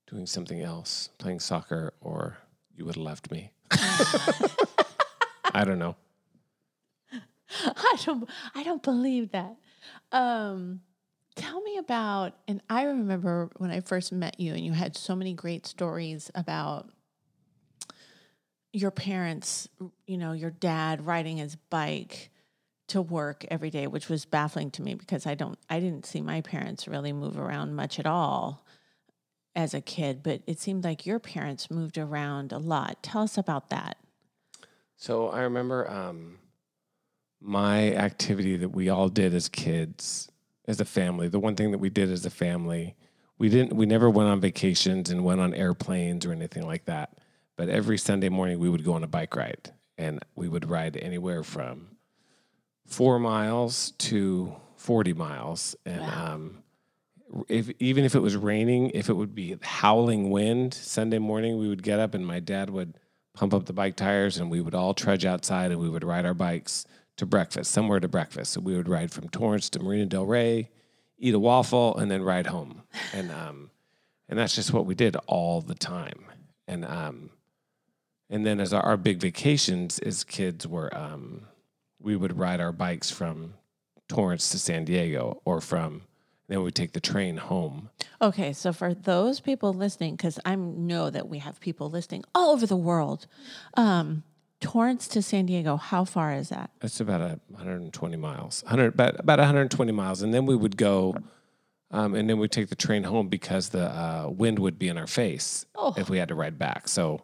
doing 0.09 0.25
something 0.25 0.61
else, 0.61 1.09
playing 1.19 1.39
soccer, 1.39 1.93
or 2.01 2.37
you 2.75 2.85
would 2.85 2.95
have 2.95 3.03
left 3.03 3.31
me. 3.31 3.51
I 5.53 5.63
don't 5.63 5.79
know. 5.79 5.95
I 7.65 7.95
don't 8.05 8.29
I 8.55 8.63
don't 8.63 8.83
believe 8.83 9.31
that. 9.31 9.55
Um 10.11 10.81
tell 11.35 11.61
me 11.61 11.77
about 11.77 12.33
and 12.47 12.61
I 12.69 12.83
remember 12.83 13.49
when 13.57 13.71
I 13.71 13.79
first 13.79 14.11
met 14.11 14.39
you 14.39 14.53
and 14.53 14.65
you 14.65 14.73
had 14.73 14.97
so 14.97 15.15
many 15.15 15.33
great 15.33 15.65
stories 15.65 16.29
about 16.35 16.89
your 18.71 18.91
parents, 18.91 19.67
you 20.05 20.17
know, 20.17 20.33
your 20.33 20.51
dad 20.51 21.05
riding 21.05 21.37
his 21.37 21.55
bike 21.55 22.29
to 22.89 23.01
work 23.01 23.45
every 23.49 23.69
day, 23.69 23.87
which 23.87 24.09
was 24.09 24.25
baffling 24.25 24.71
to 24.71 24.81
me 24.81 24.95
because 24.95 25.25
I 25.25 25.35
don't 25.35 25.57
I 25.69 25.79
didn't 25.79 26.05
see 26.05 26.21
my 26.21 26.41
parents 26.41 26.87
really 26.87 27.13
move 27.13 27.37
around 27.37 27.75
much 27.75 27.99
at 27.99 28.05
all 28.05 28.65
as 29.55 29.73
a 29.73 29.81
kid, 29.81 30.21
but 30.23 30.41
it 30.45 30.59
seemed 30.59 30.83
like 30.83 31.05
your 31.05 31.19
parents 31.19 31.71
moved 31.71 31.97
around 31.97 32.51
a 32.51 32.57
lot. 32.57 33.01
Tell 33.01 33.23
us 33.23 33.37
about 33.37 33.69
that. 33.69 33.97
So 34.99 35.29
I 35.29 35.43
remember 35.43 35.89
um, 35.89 36.39
my 37.39 37.93
activity 37.93 38.57
that 38.57 38.69
we 38.69 38.89
all 38.89 39.07
did 39.07 39.33
as 39.33 39.47
kids, 39.47 40.29
as 40.67 40.81
a 40.81 40.85
family. 40.85 41.29
The 41.29 41.39
one 41.39 41.55
thing 41.55 41.71
that 41.71 41.77
we 41.77 41.89
did 41.89 42.11
as 42.11 42.25
a 42.25 42.29
family, 42.29 42.97
we 43.37 43.47
didn't, 43.47 43.73
we 43.77 43.85
never 43.85 44.09
went 44.09 44.27
on 44.27 44.41
vacations 44.41 45.09
and 45.09 45.23
went 45.23 45.39
on 45.39 45.53
airplanes 45.53 46.25
or 46.25 46.33
anything 46.33 46.67
like 46.67 46.83
that. 46.85 47.17
But 47.55 47.69
every 47.69 47.97
Sunday 47.97 48.27
morning, 48.27 48.59
we 48.59 48.69
would 48.69 48.83
go 48.83 48.91
on 48.91 49.05
a 49.05 49.07
bike 49.07 49.37
ride, 49.37 49.71
and 49.97 50.19
we 50.35 50.49
would 50.49 50.69
ride 50.69 50.97
anywhere 50.97 51.43
from 51.43 51.95
four 52.85 53.19
miles 53.19 53.91
to 53.99 54.53
forty 54.75 55.13
miles, 55.13 55.77
and 55.85 56.01
Wow. 56.01 56.33
um, 56.33 56.63
if 57.47 57.69
even 57.79 58.03
if 58.03 58.15
it 58.15 58.19
was 58.19 58.35
raining, 58.35 58.89
if 58.89 59.07
it 59.07 59.13
would 59.13 59.33
be 59.33 59.55
howling 59.61 60.29
wind 60.29 60.73
Sunday 60.73 61.19
morning, 61.19 61.57
we 61.57 61.69
would 61.69 61.83
get 61.83 61.99
up 61.99 62.13
and 62.13 62.25
my 62.25 62.39
dad 62.39 62.69
would 62.69 62.97
pump 63.33 63.53
up 63.53 63.65
the 63.65 63.73
bike 63.73 63.95
tires 63.95 64.37
and 64.37 64.49
we 64.49 64.61
would 64.61 64.75
all 64.75 64.93
trudge 64.93 65.25
outside 65.25 65.71
and 65.71 65.79
we 65.79 65.89
would 65.89 66.03
ride 66.03 66.25
our 66.25 66.33
bikes 66.33 66.85
to 67.17 67.25
breakfast, 67.25 67.71
somewhere 67.71 67.99
to 67.99 68.07
breakfast. 68.07 68.53
So 68.53 68.61
we 68.61 68.75
would 68.75 68.89
ride 68.89 69.11
from 69.11 69.29
Torrance 69.29 69.69
to 69.71 69.79
Marina 69.79 70.05
Del 70.05 70.25
Rey, 70.25 70.69
eat 71.17 71.33
a 71.33 71.39
waffle, 71.39 71.95
and 71.97 72.09
then 72.09 72.23
ride 72.23 72.47
home. 72.47 72.83
And 73.13 73.31
um, 73.31 73.71
and 74.27 74.37
that's 74.37 74.53
just 74.53 74.73
what 74.73 74.85
we 74.85 74.93
did 74.93 75.15
all 75.25 75.61
the 75.61 75.73
time. 75.73 76.25
And 76.67 76.85
um, 76.85 77.31
and 78.29 78.45
then 78.45 78.59
as 78.59 78.73
our, 78.73 78.83
our 78.83 78.97
big 78.97 79.19
vacations 79.19 79.99
as 79.99 80.23
kids 80.23 80.67
were, 80.67 80.95
um, 80.95 81.47
we 81.99 82.15
would 82.15 82.37
ride 82.37 82.61
our 82.61 82.71
bikes 82.71 83.09
from 83.09 83.55
Torrance 84.07 84.49
to 84.49 84.59
San 84.59 84.85
Diego, 84.85 85.41
or 85.45 85.61
from 85.61 86.03
then 86.49 86.61
we'd 86.63 86.75
take 86.75 86.91
the 86.91 86.99
train 86.99 87.37
home. 87.37 87.89
Okay, 88.21 88.51
so 88.51 88.73
for 88.73 88.93
those 88.93 89.39
people 89.39 89.71
listening, 89.73 90.15
because 90.17 90.39
I 90.45 90.55
know 90.55 91.09
that 91.09 91.29
we 91.29 91.37
have 91.39 91.59
people 91.61 91.89
listening 91.89 92.23
all 92.35 92.49
over 92.51 92.65
the 92.65 92.75
world, 92.75 93.27
um, 93.75 94.23
Torrance 94.59 95.07
to 95.09 95.21
San 95.21 95.45
Diego, 95.45 95.77
how 95.77 96.03
far 96.03 96.33
is 96.33 96.49
that? 96.49 96.71
It's 96.81 96.99
about 96.99 97.21
a 97.21 97.39
120 97.47 98.17
miles, 98.17 98.61
100 98.63 98.93
about 98.93 99.17
about 99.19 99.39
120 99.39 99.91
miles, 99.93 100.21
and 100.21 100.33
then 100.33 100.45
we 100.45 100.53
would 100.55 100.75
go, 100.75 101.15
um, 101.91 102.13
and 102.13 102.29
then 102.29 102.39
we'd 102.39 102.51
take 102.51 102.67
the 102.67 102.75
train 102.75 103.03
home 103.03 103.29
because 103.29 103.69
the 103.69 103.85
uh, 103.85 104.27
wind 104.29 104.59
would 104.59 104.77
be 104.77 104.89
in 104.89 104.97
our 104.97 105.07
face 105.07 105.65
Oh. 105.75 105.93
if 105.97 106.09
we 106.09 106.17
had 106.17 106.27
to 106.27 106.35
ride 106.35 106.57
back. 106.59 106.89
So 106.89 107.21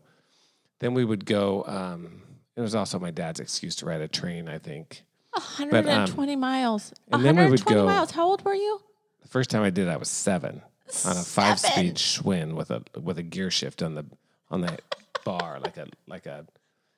then 0.79 0.93
we 0.93 1.03
would 1.03 1.25
go. 1.25 1.65
Um, 1.67 2.21
it 2.55 2.61
was 2.61 2.73
also 2.73 2.99
my 2.99 3.11
dad's 3.11 3.41
excuse 3.41 3.75
to 3.77 3.85
ride 3.85 3.99
a 3.99 4.07
train, 4.07 4.47
I 4.47 4.57
think. 4.59 5.03
120 5.33 6.35
miles. 6.37 6.93
um, 7.11 7.19
and 7.19 7.25
then 7.25 7.35
we 7.35 7.51
would 7.51 7.59
120 7.65 7.75
go- 7.75 7.85
miles. 7.85 8.11
How 8.11 8.25
old 8.27 8.45
were 8.45 8.53
you? 8.55 8.79
The 9.25 9.29
first 9.29 9.49
time 9.49 9.63
I 9.63 9.71
did, 9.71 9.89
I 9.89 9.97
was 9.97 10.07
seven 10.07 10.61
on 11.03 11.17
a 11.17 11.23
five 11.23 11.59
speed 11.59 11.95
Schwinn 11.95 12.53
with 12.53 12.69
a 12.69 12.83
with 13.01 13.17
a 13.17 13.23
gear 13.23 13.49
shift 13.49 13.81
on 13.81 13.95
the 13.95 14.05
on 14.51 14.61
the 14.61 14.77
bar, 15.23 15.59
like 15.59 15.77
a 15.77 15.87
like 16.07 16.27
a 16.27 16.45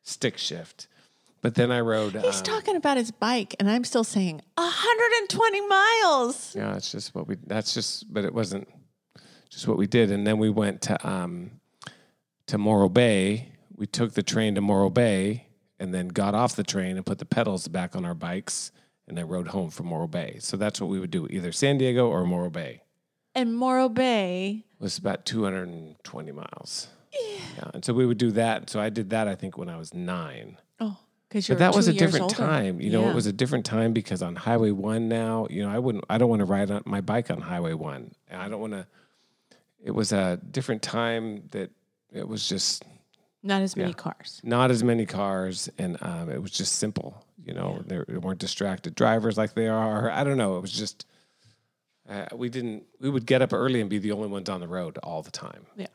stick 0.03 0.37
shift. 0.37 0.87
But 1.41 1.55
then 1.55 1.71
I 1.71 1.79
rode. 1.79 2.13
He's 2.15 2.39
um, 2.39 2.43
talking 2.43 2.75
about 2.75 2.97
his 2.97 3.11
bike, 3.11 3.55
and 3.59 3.69
I'm 3.69 3.85
still 3.85 4.03
saying 4.03 4.41
120 4.55 5.67
miles. 5.67 6.53
Yeah, 6.53 6.75
it's 6.75 6.91
just 6.91 7.15
what 7.15 7.29
we. 7.29 7.37
That's 7.47 7.73
just, 7.73 8.11
but 8.11 8.25
it 8.25 8.33
wasn't 8.33 8.67
just 9.49 9.65
what 9.65 9.77
we 9.77 9.87
did. 9.87 10.11
And 10.11 10.27
then 10.27 10.37
we 10.37 10.49
went 10.49 10.81
to 10.83 11.07
um, 11.07 11.51
to 12.47 12.57
Morro 12.57 12.89
Bay. 12.89 13.53
We 13.77 13.87
took 13.87 14.13
the 14.13 14.23
train 14.23 14.55
to 14.55 14.61
Morro 14.61 14.89
Bay, 14.89 15.47
and 15.79 15.93
then 15.93 16.09
got 16.09 16.35
off 16.35 16.57
the 16.57 16.63
train 16.63 16.97
and 16.97 17.05
put 17.05 17.19
the 17.19 17.25
pedals 17.25 17.69
back 17.69 17.95
on 17.95 18.03
our 18.03 18.15
bikes, 18.15 18.73
and 19.07 19.17
then 19.17 19.27
rode 19.27 19.47
home 19.49 19.69
from 19.69 19.87
Morro 19.87 20.07
Bay. 20.07 20.37
So 20.39 20.57
that's 20.57 20.79
what 20.81 20.89
we 20.89 20.99
would 20.99 21.11
do, 21.11 21.27
either 21.29 21.51
San 21.51 21.77
Diego 21.77 22.07
or 22.09 22.25
Morro 22.25 22.49
Bay. 22.49 22.81
And 23.35 23.55
Morro 23.55 23.87
Bay. 23.89 24.65
Was 24.79 24.97
about 24.97 25.25
two 25.25 25.43
hundred 25.43 25.69
and 25.69 25.95
twenty 26.03 26.31
miles. 26.31 26.87
Yeah, 27.13 27.71
and 27.73 27.83
so 27.85 27.93
we 27.93 28.05
would 28.05 28.17
do 28.17 28.31
that. 28.31 28.69
So 28.69 28.79
I 28.79 28.89
did 28.89 29.09
that. 29.11 29.27
I 29.27 29.35
think 29.35 29.57
when 29.57 29.69
I 29.69 29.77
was 29.77 29.93
nine. 29.93 30.57
Oh, 30.79 30.97
because 31.27 31.47
you're 31.47 31.55
But 31.55 31.59
that 31.59 31.75
was 31.75 31.87
a 31.87 31.93
different 31.93 32.23
older. 32.23 32.35
time. 32.35 32.79
You 32.81 32.91
know, 32.91 33.01
Yeah. 33.03 33.09
it 33.11 33.15
was 33.15 33.25
a 33.25 33.33
different 33.33 33.65
time 33.65 33.93
because 33.93 34.21
on 34.21 34.35
Highway 34.35 34.71
One 34.71 35.07
now, 35.07 35.47
you 35.49 35.63
know, 35.63 35.69
I 35.69 35.79
wouldn't, 35.79 36.03
I 36.09 36.17
don't 36.19 36.29
want 36.29 36.41
to 36.41 36.45
ride 36.45 36.69
on 36.69 36.83
my 36.85 37.01
bike 37.01 37.31
on 37.31 37.41
Highway 37.41 37.73
One. 37.73 38.13
And 38.27 38.41
I 38.41 38.49
don't 38.49 38.59
want 38.61 38.73
to. 38.73 38.85
It 39.83 39.91
was 39.91 40.11
a 40.11 40.37
different 40.51 40.81
time 40.83 41.43
that 41.51 41.71
it 42.11 42.27
was 42.27 42.47
just 42.47 42.83
not 43.47 43.61
as 43.61 43.75
many 43.75 43.89
Yeah. 43.89 43.95
cars. 43.95 44.41
not 44.43 44.69
as 44.71 44.83
many 44.83 45.05
cars, 45.05 45.69
and 45.77 45.97
um, 46.01 46.29
it 46.29 46.41
was 46.41 46.51
just 46.51 46.73
simple. 46.75 47.23
You 47.43 47.53
know, 47.53 47.81
there, 47.87 48.03
there 48.07 48.19
weren't 48.19 48.39
distracted 48.39 48.93
drivers 48.95 49.37
like 49.37 49.53
they 49.53 49.67
are. 49.67 50.11
I 50.11 50.23
don't 50.23 50.37
know. 50.37 50.57
It 50.57 50.61
was 50.61 50.71
just. 50.73 51.05
Uh, 52.09 52.25
we 52.35 52.49
didn't. 52.49 52.83
We 53.01 53.09
would 53.09 53.25
get 53.25 53.41
up 53.41 53.51
early 53.53 53.81
and 53.81 53.89
be 53.89 53.97
the 53.99 54.11
only 54.11 54.27
ones 54.27 54.49
on 54.49 54.59
the 54.59 54.67
road 54.67 54.97
all 54.99 55.21
the 55.21 55.31
time. 55.31 55.65
Yeah. 55.75 55.87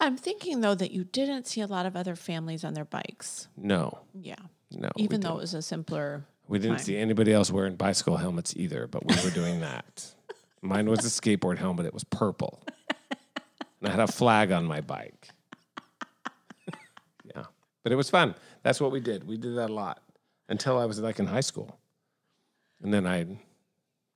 I'm 0.00 0.16
thinking 0.16 0.60
though 0.62 0.74
that 0.74 0.90
you 0.90 1.04
didn't 1.04 1.46
see 1.46 1.60
a 1.60 1.66
lot 1.66 1.86
of 1.86 1.94
other 1.96 2.16
families 2.16 2.64
on 2.64 2.74
their 2.74 2.84
bikes. 2.84 3.46
No, 3.56 4.00
Yeah. 4.14 4.34
no. 4.72 4.88
Even 4.96 5.20
though 5.20 5.34
it 5.34 5.40
was 5.42 5.54
a 5.54 5.62
simpler. 5.62 6.24
We 6.48 6.58
didn't 6.58 6.78
time. 6.78 6.84
see 6.84 6.96
anybody 6.96 7.32
else 7.32 7.52
wearing 7.52 7.76
bicycle 7.76 8.16
helmets 8.16 8.52
either, 8.56 8.88
but 8.88 9.06
we 9.06 9.14
were 9.24 9.30
doing 9.30 9.60
that. 9.60 10.12
Mine 10.60 10.90
was 10.90 11.00
a 11.04 11.08
skateboard 11.08 11.58
helmet. 11.58 11.86
It 11.86 11.94
was 11.94 12.02
purple. 12.04 12.62
And 13.80 13.88
I 13.88 13.90
had 13.90 14.00
a 14.00 14.06
flag 14.08 14.50
on 14.52 14.64
my 14.64 14.80
bike. 14.80 15.28
Yeah. 17.82 17.84
But 17.84 17.92
it 17.92 17.96
was 17.96 18.10
fun. 18.10 18.34
That's 18.62 18.80
what 18.80 18.92
we 18.92 19.00
did. 19.00 19.26
We 19.26 19.36
did 19.36 19.56
that 19.56 19.70
a 19.70 19.74
lot 19.74 20.02
until 20.48 20.78
I 20.78 20.84
was 20.84 21.00
like 21.00 21.18
in 21.18 21.26
high 21.26 21.40
school. 21.40 21.78
And 22.82 22.92
then 22.92 23.06
I 23.06 23.26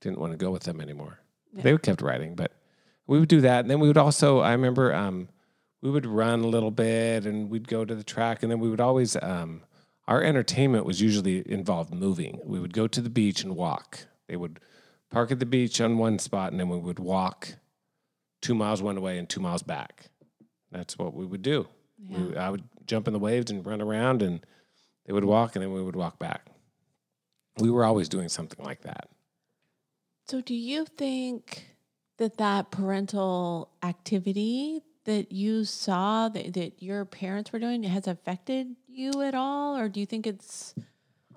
didn't 0.01 0.19
want 0.19 0.33
to 0.33 0.37
go 0.37 0.51
with 0.51 0.65
them 0.65 0.81
anymore. 0.81 1.19
They 1.53 1.77
kept 1.79 2.03
riding, 2.03 2.35
but 2.35 2.53
we 3.07 3.19
would 3.19 3.29
do 3.29 3.41
that. 3.41 3.61
And 3.61 3.71
then 3.71 3.81
we 3.81 3.89
would 3.89 3.97
also, 3.97 4.41
I 4.41 4.53
remember 4.53 4.95
um, 4.95 5.29
we 5.81 5.91
would 5.91 6.05
run 6.05 6.41
a 6.41 6.47
little 6.47 6.71
bit 6.71 7.25
and 7.25 7.49
we'd 7.49 7.69
go 7.69 7.85
to 7.85 7.95
the 7.95 8.05
track. 8.05 8.43
And 8.43 8.53
then 8.53 8.61
we 8.61 8.69
would 8.69 8.81
always, 8.81 9.17
um, 9.23 9.63
our 10.07 10.23
entertainment 10.23 10.85
was 10.85 11.01
usually 11.01 11.51
involved 11.51 11.95
moving. 11.95 12.41
We 12.45 12.61
would 12.61 12.75
go 12.75 12.87
to 12.87 13.01
the 13.01 13.09
beach 13.09 13.43
and 13.43 13.57
walk. 13.57 14.07
They 14.29 14.37
would 14.37 14.61
park 15.11 15.31
at 15.31 15.39
the 15.39 15.47
beach 15.47 15.81
on 15.81 15.97
one 15.99 16.19
spot 16.19 16.51
and 16.51 16.61
then 16.61 16.69
we 16.69 16.79
would 16.79 16.99
walk 16.99 17.55
two 18.43 18.55
miles 18.55 18.83
one 18.83 19.01
way 19.01 19.19
and 19.19 19.29
two 19.29 19.41
miles 19.41 19.63
back. 19.63 20.07
That's 20.71 20.99
what 20.99 21.15
we 21.15 21.25
would 21.25 21.43
do. 21.43 21.69
We, 22.31 22.37
I 22.37 22.51
would 22.51 22.65
jump 22.87 23.07
in 23.07 23.13
the 23.13 23.19
waves 23.19 23.51
and 23.51 23.65
run 23.67 23.83
around 23.83 24.23
and 24.23 24.41
they 25.05 25.13
would 25.13 25.25
walk 25.25 25.57
and 25.57 25.63
then 25.63 25.73
we 25.73 25.83
would 25.83 25.97
walk 25.97 26.19
back. 26.19 26.47
We 27.59 27.71
were 27.71 27.85
always 27.85 28.09
doing 28.09 28.29
something 28.29 28.65
like 28.65 28.83
that. 28.83 29.09
So, 30.29 30.41
do 30.41 30.55
you 30.55 30.85
think 30.85 31.77
that 32.19 32.37
that 32.39 32.71
parental 32.71 33.71
activity 33.83 34.83
that 35.05 35.31
you 35.31 35.65
saw 35.65 36.29
that, 36.29 36.55
that 36.55 36.83
your 36.83 37.05
parents 37.05 37.53
were 37.53 37.61
doing 37.61 37.85
has 37.85 38.09
affected 38.09 38.75
you 38.89 39.23
at 39.23 39.35
all, 39.35 39.77
or 39.77 39.89
do 39.89 40.01
you 40.01 40.07
think 40.07 40.27
it's 40.27 40.75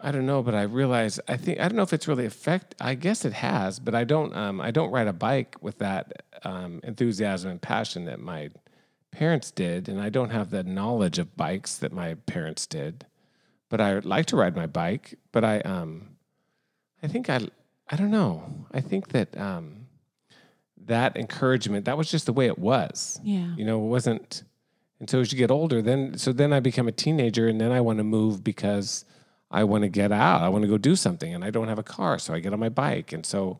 I 0.01 0.11
don't 0.11 0.25
know, 0.25 0.41
but 0.41 0.55
I 0.55 0.63
realize 0.63 1.19
I 1.27 1.35
think 1.37 1.59
I 1.59 1.63
don't 1.63 1.75
know 1.75 1.83
if 1.83 1.93
it's 1.93 2.07
really 2.07 2.25
affect. 2.25 2.73
I 2.79 2.95
guess 2.95 3.25
it 3.25 3.33
has, 3.33 3.79
but 3.79 3.95
I 3.95 4.05
don't. 4.05 4.35
Um, 4.35 4.61
I 4.61 4.71
don't 4.71 4.91
ride 4.91 5.07
a 5.07 5.13
bike 5.13 5.57
with 5.61 5.79
that 5.79 6.23
um, 6.43 6.79
enthusiasm 6.83 7.51
and 7.51 7.61
passion 7.61 8.05
that 8.05 8.19
my 8.19 8.49
parents 9.11 9.51
did, 9.51 9.89
and 9.89 9.99
I 10.01 10.09
don't 10.09 10.29
have 10.29 10.49
the 10.49 10.63
knowledge 10.63 11.19
of 11.19 11.35
bikes 11.35 11.77
that 11.77 11.91
my 11.91 12.15
parents 12.25 12.65
did. 12.65 13.05
But 13.69 13.81
I 13.81 13.99
like 13.99 14.25
to 14.27 14.35
ride 14.35 14.55
my 14.55 14.65
bike. 14.65 15.17
But 15.31 15.43
I, 15.43 15.59
um, 15.61 16.09
I 17.03 17.07
think 17.07 17.29
I, 17.29 17.41
I 17.87 17.95
don't 17.95 18.11
know. 18.11 18.65
I 18.71 18.81
think 18.81 19.09
that 19.09 19.37
um, 19.37 19.87
that 20.85 21.15
encouragement 21.15 21.85
that 21.85 21.97
was 21.97 22.09
just 22.09 22.25
the 22.25 22.33
way 22.33 22.47
it 22.47 22.57
was. 22.57 23.19
yeah 23.23 23.53
You 23.55 23.65
know, 23.65 23.83
it 23.83 23.87
wasn't. 23.87 24.43
And 24.99 25.09
so 25.09 25.21
as 25.21 25.31
you 25.31 25.37
get 25.37 25.51
older, 25.51 25.81
then 25.81 26.17
so 26.17 26.33
then 26.33 26.51
I 26.51 26.59
become 26.59 26.87
a 26.87 26.91
teenager, 26.91 27.47
and 27.47 27.59
then 27.61 27.71
I 27.71 27.81
want 27.81 27.99
to 27.99 28.03
move 28.03 28.43
because 28.43 29.05
I 29.49 29.63
want 29.63 29.83
to 29.83 29.89
get 29.89 30.11
out. 30.11 30.41
I 30.41 30.49
want 30.49 30.63
to 30.63 30.67
go 30.67 30.77
do 30.77 30.95
something, 30.95 31.33
and 31.33 31.43
I 31.43 31.51
don't 31.51 31.67
have 31.67 31.79
a 31.79 31.83
car, 31.83 32.19
so 32.19 32.33
I 32.33 32.39
get 32.39 32.53
on 32.53 32.59
my 32.59 32.69
bike, 32.69 33.13
and 33.13 33.25
so 33.25 33.59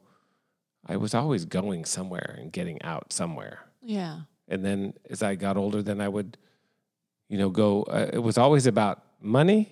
I 0.86 0.98
was 0.98 1.14
always 1.14 1.46
going 1.46 1.86
somewhere 1.86 2.36
and 2.40 2.52
getting 2.52 2.82
out 2.82 3.14
somewhere. 3.14 3.60
yeah 3.82 4.22
And 4.50 4.66
then 4.66 4.94
as 5.10 5.22
I 5.24 5.36
got 5.36 5.56
older, 5.58 5.82
then 5.82 6.02
I 6.02 6.10
would, 6.10 6.38
you 7.30 7.38
know, 7.38 7.50
go. 7.50 7.84
Uh, 7.84 8.10
it 8.12 8.20
was 8.20 8.38
always 8.38 8.66
about 8.68 9.04
money 9.22 9.72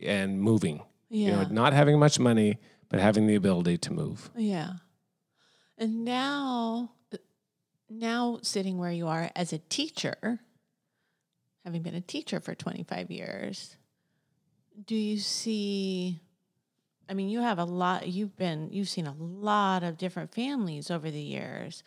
and 0.00 0.40
moving. 0.40 0.80
yeah 1.10 1.26
You 1.26 1.32
know, 1.32 1.42
not 1.50 1.72
having 1.72 1.98
much 1.98 2.18
money, 2.18 2.58
but 2.88 3.00
having 3.00 3.26
the 3.26 3.34
ability 3.34 3.78
to 3.78 3.92
move. 3.92 4.30
yeah 4.36 4.74
and 5.78 6.04
now 6.06 6.92
now 7.90 8.38
sitting 8.42 8.78
where 8.78 8.90
you 8.92 9.06
are 9.08 9.30
as 9.36 9.52
a 9.52 9.58
teacher 9.58 10.40
having 11.64 11.82
been 11.82 11.94
a 11.94 12.00
teacher 12.00 12.40
for 12.40 12.54
25 12.54 13.10
years 13.10 13.76
do 14.86 14.94
you 14.94 15.18
see 15.18 16.20
i 17.10 17.14
mean 17.14 17.28
you 17.28 17.40
have 17.40 17.58
a 17.58 17.64
lot 17.64 18.08
you've 18.08 18.36
been 18.36 18.70
you've 18.72 18.88
seen 18.88 19.06
a 19.06 19.14
lot 19.18 19.82
of 19.82 19.98
different 19.98 20.32
families 20.34 20.90
over 20.90 21.10
the 21.10 21.20
years 21.20 21.82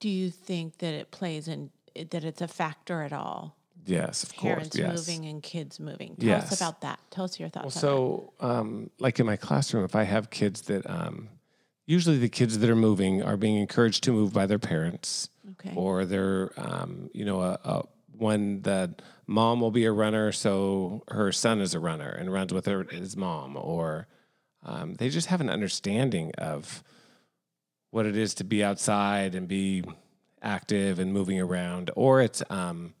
do 0.00 0.08
you 0.08 0.30
think 0.30 0.78
that 0.78 0.94
it 0.94 1.10
plays 1.10 1.48
in 1.48 1.70
that 2.10 2.24
it's 2.24 2.40
a 2.42 2.48
factor 2.48 3.02
at 3.02 3.12
all 3.12 3.56
Yes, 3.88 4.24
of 4.24 4.34
parents 4.36 4.76
course. 4.76 4.88
Yes. 4.88 5.06
moving 5.06 5.26
and 5.26 5.42
kids 5.42 5.78
moving 5.78 6.16
tell 6.16 6.28
Yes. 6.28 6.52
us 6.52 6.58
about 6.60 6.80
that 6.80 6.98
tell 7.10 7.24
us 7.24 7.38
your 7.38 7.48
Well, 7.54 7.70
thoughts 7.70 7.76
on 7.76 7.80
so 7.82 8.32
um, 8.40 8.90
like 8.98 9.20
in 9.20 9.26
my 9.26 9.36
classroom, 9.36 9.84
if 9.84 9.94
I 9.94 10.02
have 10.04 10.28
kids 10.30 10.62
that 10.62 10.88
um, 10.90 11.28
usually 11.86 12.18
the 12.18 12.28
kids 12.28 12.58
that 12.58 12.68
are 12.68 12.76
moving 12.76 13.22
are 13.22 13.36
being 13.36 13.56
encouraged 13.56 14.02
to 14.04 14.12
move 14.12 14.32
by 14.32 14.46
their 14.46 14.58
parents, 14.58 15.28
okay 15.52 15.72
or 15.76 16.04
they're 16.04 16.50
um, 16.56 17.10
you 17.14 17.24
know 17.24 17.40
a, 17.42 17.58
a 17.64 17.82
one 18.18 18.62
that 18.62 19.02
mom 19.26 19.60
will 19.60 19.70
be 19.70 19.84
a 19.84 19.92
runner, 19.92 20.32
so 20.32 21.02
her 21.08 21.30
son 21.32 21.60
is 21.60 21.74
a 21.74 21.78
runner 21.80 22.10
and 22.10 22.32
runs 22.32 22.52
with 22.52 22.66
her 22.66 22.82
his 22.84 23.16
mom, 23.16 23.56
or 23.56 24.08
um, 24.64 24.94
they 24.94 25.08
just 25.10 25.28
have 25.28 25.40
an 25.40 25.50
understanding 25.50 26.32
of 26.38 26.82
what 27.90 28.06
it 28.06 28.16
is 28.16 28.34
to 28.34 28.44
be 28.44 28.62
outside 28.62 29.34
and 29.34 29.48
be 29.48 29.84
active 30.42 30.98
and 30.98 31.12
moving 31.12 31.40
around, 31.40 31.90
or 31.96 32.20
it's 32.20 32.42
um, 32.50 32.94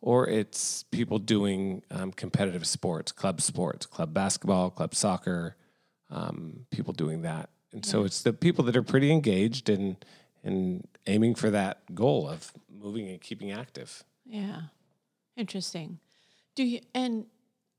or 0.00 0.28
it's 0.28 0.84
people 0.84 1.18
doing 1.18 1.82
um, 1.90 2.12
competitive 2.12 2.66
sports, 2.66 3.12
club 3.12 3.40
sports, 3.40 3.86
club 3.86 4.14
basketball, 4.14 4.70
club 4.70 4.94
soccer, 4.94 5.56
um, 6.10 6.66
people 6.70 6.92
doing 6.92 7.22
that. 7.22 7.50
And 7.72 7.84
so 7.84 8.04
it's 8.04 8.22
the 8.22 8.32
people 8.32 8.64
that 8.64 8.76
are 8.76 8.82
pretty 8.82 9.12
engaged 9.12 9.68
and 9.68 9.96
and 10.42 10.86
aiming 11.06 11.34
for 11.34 11.50
that 11.50 11.94
goal 11.94 12.28
of 12.28 12.52
moving 12.70 13.08
and 13.08 13.20
keeping 13.20 13.50
active. 13.50 14.04
Yeah. 14.24 14.62
Interesting. 15.36 15.98
Do 16.54 16.64
you 16.64 16.80
and 16.94 17.26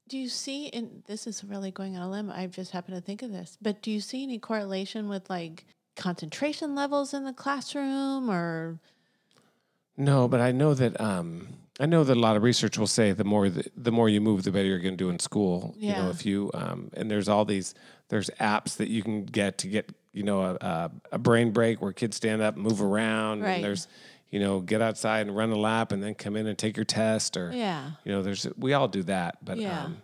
do 0.07 0.17
you 0.17 0.29
see 0.29 0.69
and 0.69 1.03
this 1.07 1.27
is 1.27 1.43
really 1.43 1.71
going 1.71 1.95
on 1.95 2.03
a 2.03 2.09
limb, 2.09 2.31
I've 2.31 2.51
just 2.51 2.71
happened 2.71 2.95
to 2.95 3.01
think 3.01 3.21
of 3.21 3.31
this, 3.31 3.57
but 3.61 3.81
do 3.81 3.91
you 3.91 3.99
see 3.99 4.23
any 4.23 4.39
correlation 4.39 5.09
with 5.09 5.29
like 5.29 5.65
concentration 6.01 6.73
levels 6.73 7.13
in 7.13 7.23
the 7.25 7.33
classroom 7.33 8.29
or 8.29 8.79
No, 9.97 10.27
but 10.27 10.41
I 10.41 10.51
know 10.51 10.73
that 10.73 10.99
um, 10.99 11.47
I 11.79 11.85
know 11.85 12.03
that 12.03 12.17
a 12.17 12.19
lot 12.19 12.35
of 12.35 12.41
research 12.43 12.77
will 12.77 12.87
say 12.87 13.11
the 13.11 13.23
more 13.23 13.49
the, 13.49 13.65
the 13.77 13.91
more 13.91 14.09
you 14.09 14.19
move, 14.19 14.43
the 14.43 14.51
better 14.51 14.65
you're 14.67 14.79
going 14.79 14.97
to 14.97 15.03
do 15.05 15.09
in 15.09 15.19
school. 15.19 15.75
You 15.77 15.93
know, 15.93 16.09
if 16.09 16.25
you 16.25 16.49
um, 16.55 16.89
and 16.93 17.09
there's 17.09 17.29
all 17.29 17.45
these 17.45 17.75
there's 18.09 18.29
apps 18.39 18.77
that 18.77 18.89
you 18.89 19.03
can 19.03 19.25
get 19.25 19.59
to 19.59 19.67
get 19.67 19.91
you 20.11 20.23
know 20.23 20.41
a, 20.41 20.53
a, 20.55 20.91
a 21.13 21.17
brain 21.19 21.51
break 21.51 21.81
where 21.81 21.93
kids 21.93 22.17
stand 22.17 22.41
up, 22.41 22.57
move 22.57 22.81
around. 22.81 23.41
Right. 23.41 23.51
And 23.55 23.63
there's 23.63 23.87
you 24.31 24.39
know 24.39 24.59
get 24.59 24.81
outside 24.81 25.27
and 25.27 25.35
run 25.37 25.51
a 25.51 25.55
lap, 25.55 25.91
and 25.91 26.01
then 26.01 26.15
come 26.15 26.35
in 26.35 26.47
and 26.47 26.57
take 26.57 26.77
your 26.77 26.85
test. 26.85 27.37
Or 27.37 27.51
Yeah. 27.53 27.91
you 28.03 28.11
know, 28.11 28.23
there's 28.23 28.47
we 28.57 28.73
all 28.73 28.87
do 28.87 29.03
that. 29.03 29.45
But 29.45 29.59
Yeah. 29.59 29.83
um, 29.85 30.01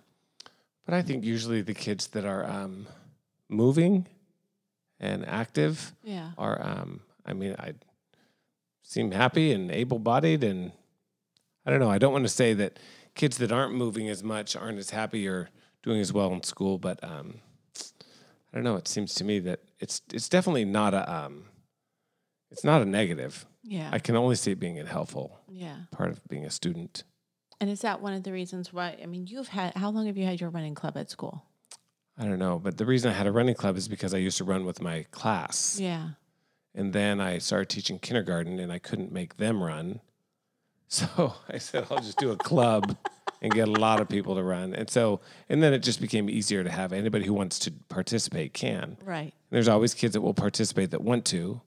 but 0.86 0.94
I 0.94 1.01
think 1.01 1.24
usually 1.25 1.62
the 1.63 1.74
kids 1.74 2.08
that 2.08 2.24
are 2.25 2.46
um, 2.46 2.86
moving 3.50 4.06
and 5.00 5.25
active 5.27 5.94
Yeah. 6.04 6.32
are 6.38 6.62
um 6.62 7.01
I 7.25 7.34
mean 7.34 7.56
I 7.60 7.74
seem 8.84 9.12
happy 9.12 9.51
and 9.51 9.70
able 9.72 10.00
bodied 10.00 10.44
and 10.44 10.72
I 11.66 11.70
don't 11.72 11.80
know, 11.80 11.89
I 11.89 11.98
don't 11.98 12.13
want 12.13 12.24
to 12.25 12.30
say 12.30 12.54
that 12.54 12.80
kids 13.16 13.38
that 13.39 13.51
aren't 13.51 13.74
moving 13.75 14.08
as 14.08 14.24
much 14.24 14.56
aren't 14.56 14.77
as 14.80 14.92
happy 14.92 15.27
or 15.27 15.50
doing 15.84 16.00
as 16.00 16.13
well 16.13 16.32
in 16.34 16.44
school, 16.44 16.77
but 16.77 17.04
um 17.04 17.42
I 18.54 18.56
don't 18.58 18.63
know, 18.63 18.75
it 18.77 18.88
seems 18.88 19.13
to 19.16 19.24
me 19.24 19.39
that 19.39 19.60
it's 19.80 20.01
it's 20.13 20.30
definitely 20.30 20.66
not 20.66 20.94
a 20.94 21.12
um 21.13 21.46
it's 22.50 22.63
not 22.63 22.82
a 22.82 22.86
negative. 22.86 23.46
Yeah. 23.63 23.89
I 23.92 24.00
can 24.00 24.16
only 24.16 24.36
see 24.36 24.51
it 24.51 24.60
being 24.60 24.80
a 24.80 24.86
helpful 24.86 25.42
yeah. 25.50 25.75
part 25.92 26.10
of 26.10 26.25
being 26.30 26.46
a 26.46 26.50
student. 26.50 27.04
And 27.60 27.70
is 27.70 27.82
that 27.82 28.01
one 28.01 28.13
of 28.13 28.24
the 28.24 28.32
reasons 28.32 28.72
why 28.72 28.98
I 29.01 29.06
mean 29.06 29.27
you've 29.27 29.50
had 29.50 29.75
how 29.75 29.89
long 29.89 30.06
have 30.08 30.16
you 30.18 30.25
had 30.25 30.39
your 30.39 30.50
running 30.50 30.75
club 30.75 30.96
at 30.96 31.10
school? 31.10 31.44
I 32.18 32.24
don't 32.26 32.40
know, 32.40 32.58
but 32.60 32.78
the 32.78 32.86
reason 32.86 33.12
I 33.12 33.14
had 33.14 33.28
a 33.28 33.32
running 33.32 33.56
club 33.56 33.78
is 33.78 33.88
because 33.88 34.14
I 34.14 34.18
used 34.18 34.38
to 34.40 34.44
run 34.44 34.66
with 34.66 34.82
my 34.82 35.04
class. 35.12 35.80
Yeah. 35.80 36.10
And 36.74 36.94
then 36.94 37.20
I 37.22 37.38
started 37.38 37.70
teaching 37.70 38.00
kindergarten 38.00 38.60
and 38.60 38.72
I 38.72 38.80
couldn't 38.80 39.12
make 39.12 39.38
them 39.38 39.62
run. 39.64 40.00
So 40.90 41.34
I 41.50 41.58
said, 41.58 41.86
I'll 41.92 41.98
just 42.00 42.18
do 42.18 42.32
a 42.32 42.38
club 42.38 42.96
and 43.42 43.54
get 43.54 43.68
a 43.68 43.72
lot 43.72 44.00
of 44.00 44.08
people 44.08 44.36
to 44.36 44.42
run. 44.42 44.74
And 44.74 44.90
so, 44.90 45.20
and 45.50 45.62
then 45.62 45.74
it 45.74 45.80
just 45.80 46.00
became 46.00 46.30
easier 46.30 46.64
to 46.64 46.70
have 46.70 46.94
anybody 46.94 47.26
who 47.26 47.34
wants 47.34 47.60
to 47.60 47.74
participate 47.90 48.54
can. 48.54 48.96
Right. 49.04 49.34
There's 49.50 49.68
always 49.68 49.94
kids 49.94 50.14
that 50.14 50.22
will 50.22 50.34
participate 50.34 50.92
that 50.92 51.02
want 51.02 51.26
to. 51.26 51.60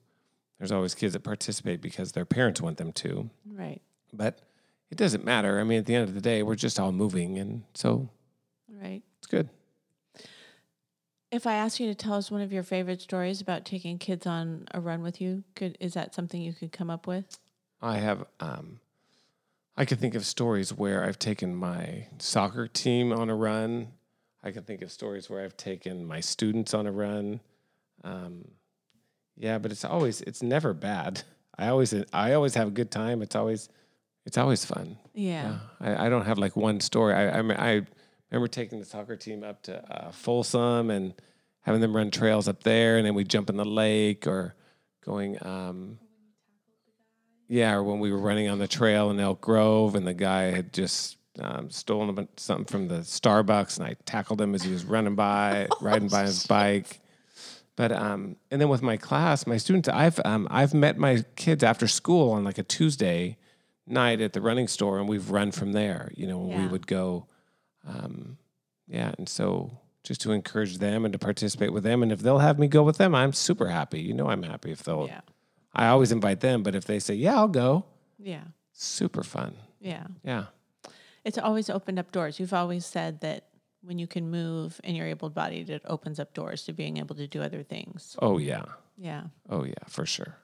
There's 0.57 0.71
always 0.71 0.95
kids 0.95 1.13
that 1.13 1.19
participate 1.19 1.81
because 1.81 2.13
their 2.13 2.25
parents 2.25 2.61
want 2.61 2.77
them 2.77 2.91
to. 2.93 3.29
Right. 3.45 3.79
But 4.11 4.39
it 4.89 4.97
doesn't 4.97 5.23
matter. 5.23 5.59
I 5.59 5.65
mean, 5.65 5.77
at 5.77 5.85
the 5.85 5.93
end 5.93 6.09
of 6.09 6.15
the 6.15 6.21
day, 6.21 6.41
we're 6.41 6.55
just 6.55 6.79
all 6.79 6.91
moving. 6.91 7.37
And 7.37 7.61
so 7.75 8.09
Right. 8.81 9.03
it's 9.19 9.27
good. 9.27 9.49
If 11.31 11.47
I 11.47 11.53
asked 11.53 11.79
you 11.79 11.87
to 11.87 11.95
tell 11.95 12.13
us 12.15 12.29
one 12.29 12.41
of 12.41 12.51
your 12.51 12.63
favorite 12.63 13.01
stories 13.01 13.39
about 13.39 13.63
taking 13.63 13.97
kids 13.97 14.27
on 14.27 14.65
a 14.73 14.81
run 14.81 15.01
with 15.01 15.21
you, 15.21 15.43
could 15.55 15.77
is 15.79 15.93
that 15.93 16.13
something 16.13 16.41
you 16.41 16.53
could 16.53 16.71
come 16.73 16.89
up 16.89 17.07
with? 17.07 17.39
I 17.81 17.97
have 17.97 18.25
um 18.39 18.79
I 19.77 19.85
could 19.85 19.99
think 19.99 20.13
of 20.15 20.25
stories 20.25 20.73
where 20.73 21.03
I've 21.05 21.17
taken 21.17 21.55
my 21.55 22.07
soccer 22.19 22.67
team 22.67 23.13
on 23.13 23.29
a 23.29 23.35
run. 23.35 23.93
I 24.43 24.51
can 24.51 24.63
think 24.63 24.81
of 24.81 24.91
stories 24.91 25.29
where 25.29 25.43
I've 25.43 25.55
taken 25.55 26.05
my 26.05 26.19
students 26.19 26.73
on 26.73 26.85
a 26.85 26.91
run. 26.91 27.39
Um, 28.03 28.49
yeah, 29.37 29.57
but 29.57 29.71
it's 29.71 29.85
always 29.85 30.21
it's 30.21 30.43
never 30.43 30.73
bad. 30.73 31.23
I 31.57 31.69
always 31.69 31.93
I 32.11 32.33
always 32.33 32.55
have 32.55 32.67
a 32.67 32.71
good 32.71 32.91
time. 32.91 33.21
It's 33.21 33.35
always 33.35 33.69
it's 34.25 34.37
always 34.37 34.65
fun. 34.65 34.97
Yeah. 35.13 35.59
Yeah, 35.79 35.95
I, 35.95 36.07
I 36.07 36.09
don't 36.09 36.25
have 36.25 36.37
like 36.37 36.57
one 36.57 36.81
story. 36.81 37.13
I, 37.13 37.39
I 37.39 37.75
I 37.77 37.81
remember 38.31 38.47
taking 38.47 38.79
the 38.79 38.85
soccer 38.85 39.15
team 39.15 39.43
up 39.43 39.63
to 39.63 39.83
uh, 39.91 40.11
Folsom 40.11 40.89
and 40.89 41.13
having 41.61 41.81
them 41.81 41.95
run 41.95 42.11
trails 42.11 42.47
up 42.47 42.63
there, 42.63 42.97
and 42.97 43.05
then 43.05 43.13
we 43.13 43.23
jump 43.23 43.49
in 43.49 43.57
the 43.57 43.65
lake 43.65 44.27
or 44.27 44.55
going. 45.05 45.37
Um, 45.45 45.99
yeah, 47.47 47.73
or 47.73 47.83
when 47.83 47.99
we 47.99 48.11
were 48.11 48.17
running 48.17 48.47
on 48.47 48.59
the 48.59 48.67
trail 48.67 49.11
in 49.11 49.19
Elk 49.19 49.41
Grove, 49.41 49.95
and 49.95 50.07
the 50.07 50.13
guy 50.13 50.43
had 50.43 50.71
just 50.71 51.17
um, 51.39 51.69
stolen 51.69 52.27
something 52.37 52.65
from 52.65 52.87
the 52.87 52.99
Starbucks, 52.99 53.77
and 53.77 53.87
I 53.87 53.95
tackled 54.05 54.39
him 54.39 54.55
as 54.55 54.63
he 54.63 54.71
was 54.71 54.85
running 54.85 55.15
by, 55.15 55.67
riding 55.81 56.07
by 56.07 56.23
his 56.23 56.47
bike. 56.47 57.01
But 57.75 57.91
um, 57.91 58.37
and 58.51 58.61
then 58.61 58.69
with 58.69 58.81
my 58.81 58.97
class, 58.97 59.45
my 59.47 59.57
students, 59.57 59.89
I've 59.89 60.19
um, 60.23 60.47
I've 60.51 60.73
met 60.73 60.97
my 60.97 61.25
kids 61.35 61.63
after 61.63 61.87
school 61.87 62.31
on 62.31 62.43
like 62.43 62.57
a 62.57 62.63
Tuesday 62.63 63.37
night 63.87 64.21
at 64.21 64.33
the 64.33 64.41
running 64.41 64.67
store, 64.67 64.99
and 64.99 65.09
we've 65.09 65.31
run 65.31 65.51
from 65.51 65.73
there. 65.73 66.11
You 66.15 66.27
know, 66.27 66.37
when 66.37 66.61
we 66.61 66.67
would 66.67 66.87
go, 66.87 67.27
um, 67.87 68.37
yeah, 68.87 69.13
and 69.17 69.27
so 69.27 69.71
just 70.03 70.21
to 70.21 70.31
encourage 70.31 70.77
them 70.79 71.05
and 71.05 71.11
to 71.13 71.19
participate 71.19 71.71
with 71.73 71.83
them, 71.83 72.01
and 72.03 72.11
if 72.11 72.19
they'll 72.21 72.39
have 72.39 72.57
me 72.59 72.67
go 72.67 72.83
with 72.83 72.97
them, 72.97 73.13
I'm 73.15 73.33
super 73.33 73.67
happy. 73.69 74.01
You 74.01 74.13
know, 74.13 74.29
I'm 74.29 74.43
happy 74.43 74.71
if 74.71 74.83
they'll. 74.83 75.07
Yeah. 75.07 75.21
I 75.73 75.87
always 75.87 76.11
invite 76.11 76.41
them, 76.41 76.63
but 76.63 76.75
if 76.75 76.85
they 76.85 76.99
say, 76.99 77.13
"Yeah, 77.15 77.35
I'll 77.37 77.47
go," 77.47 77.85
Yeah. 78.19 78.43
super 78.73 79.23
fun. 79.23 79.55
Yeah. 79.79 80.07
Yeah, 80.23 80.45
It's 81.23 81.37
always 81.37 81.69
opened 81.69 81.97
up 81.99 82.11
doors. 82.11 82.39
You've 82.39 82.53
always 82.53 82.85
said 82.85 83.21
that 83.21 83.45
when 83.81 83.97
you 83.97 84.05
can 84.05 84.29
move 84.29 84.79
and 84.83 84.95
you're 84.95 85.07
able 85.07 85.29
bodied, 85.31 85.69
it 85.69 85.81
opens 85.85 86.19
up 86.19 86.33
doors 86.35 86.63
to 86.65 86.73
being 86.73 86.97
able 86.97 87.15
to 87.15 87.25
do 87.27 87.41
other 87.41 87.63
things. 87.63 88.15
oh 88.21 88.37
yeah, 88.37 88.65
Yeah. 88.97 89.23
oh 89.49 89.63
yeah, 89.63 89.85
for 89.87 90.05
sure. 90.05 90.35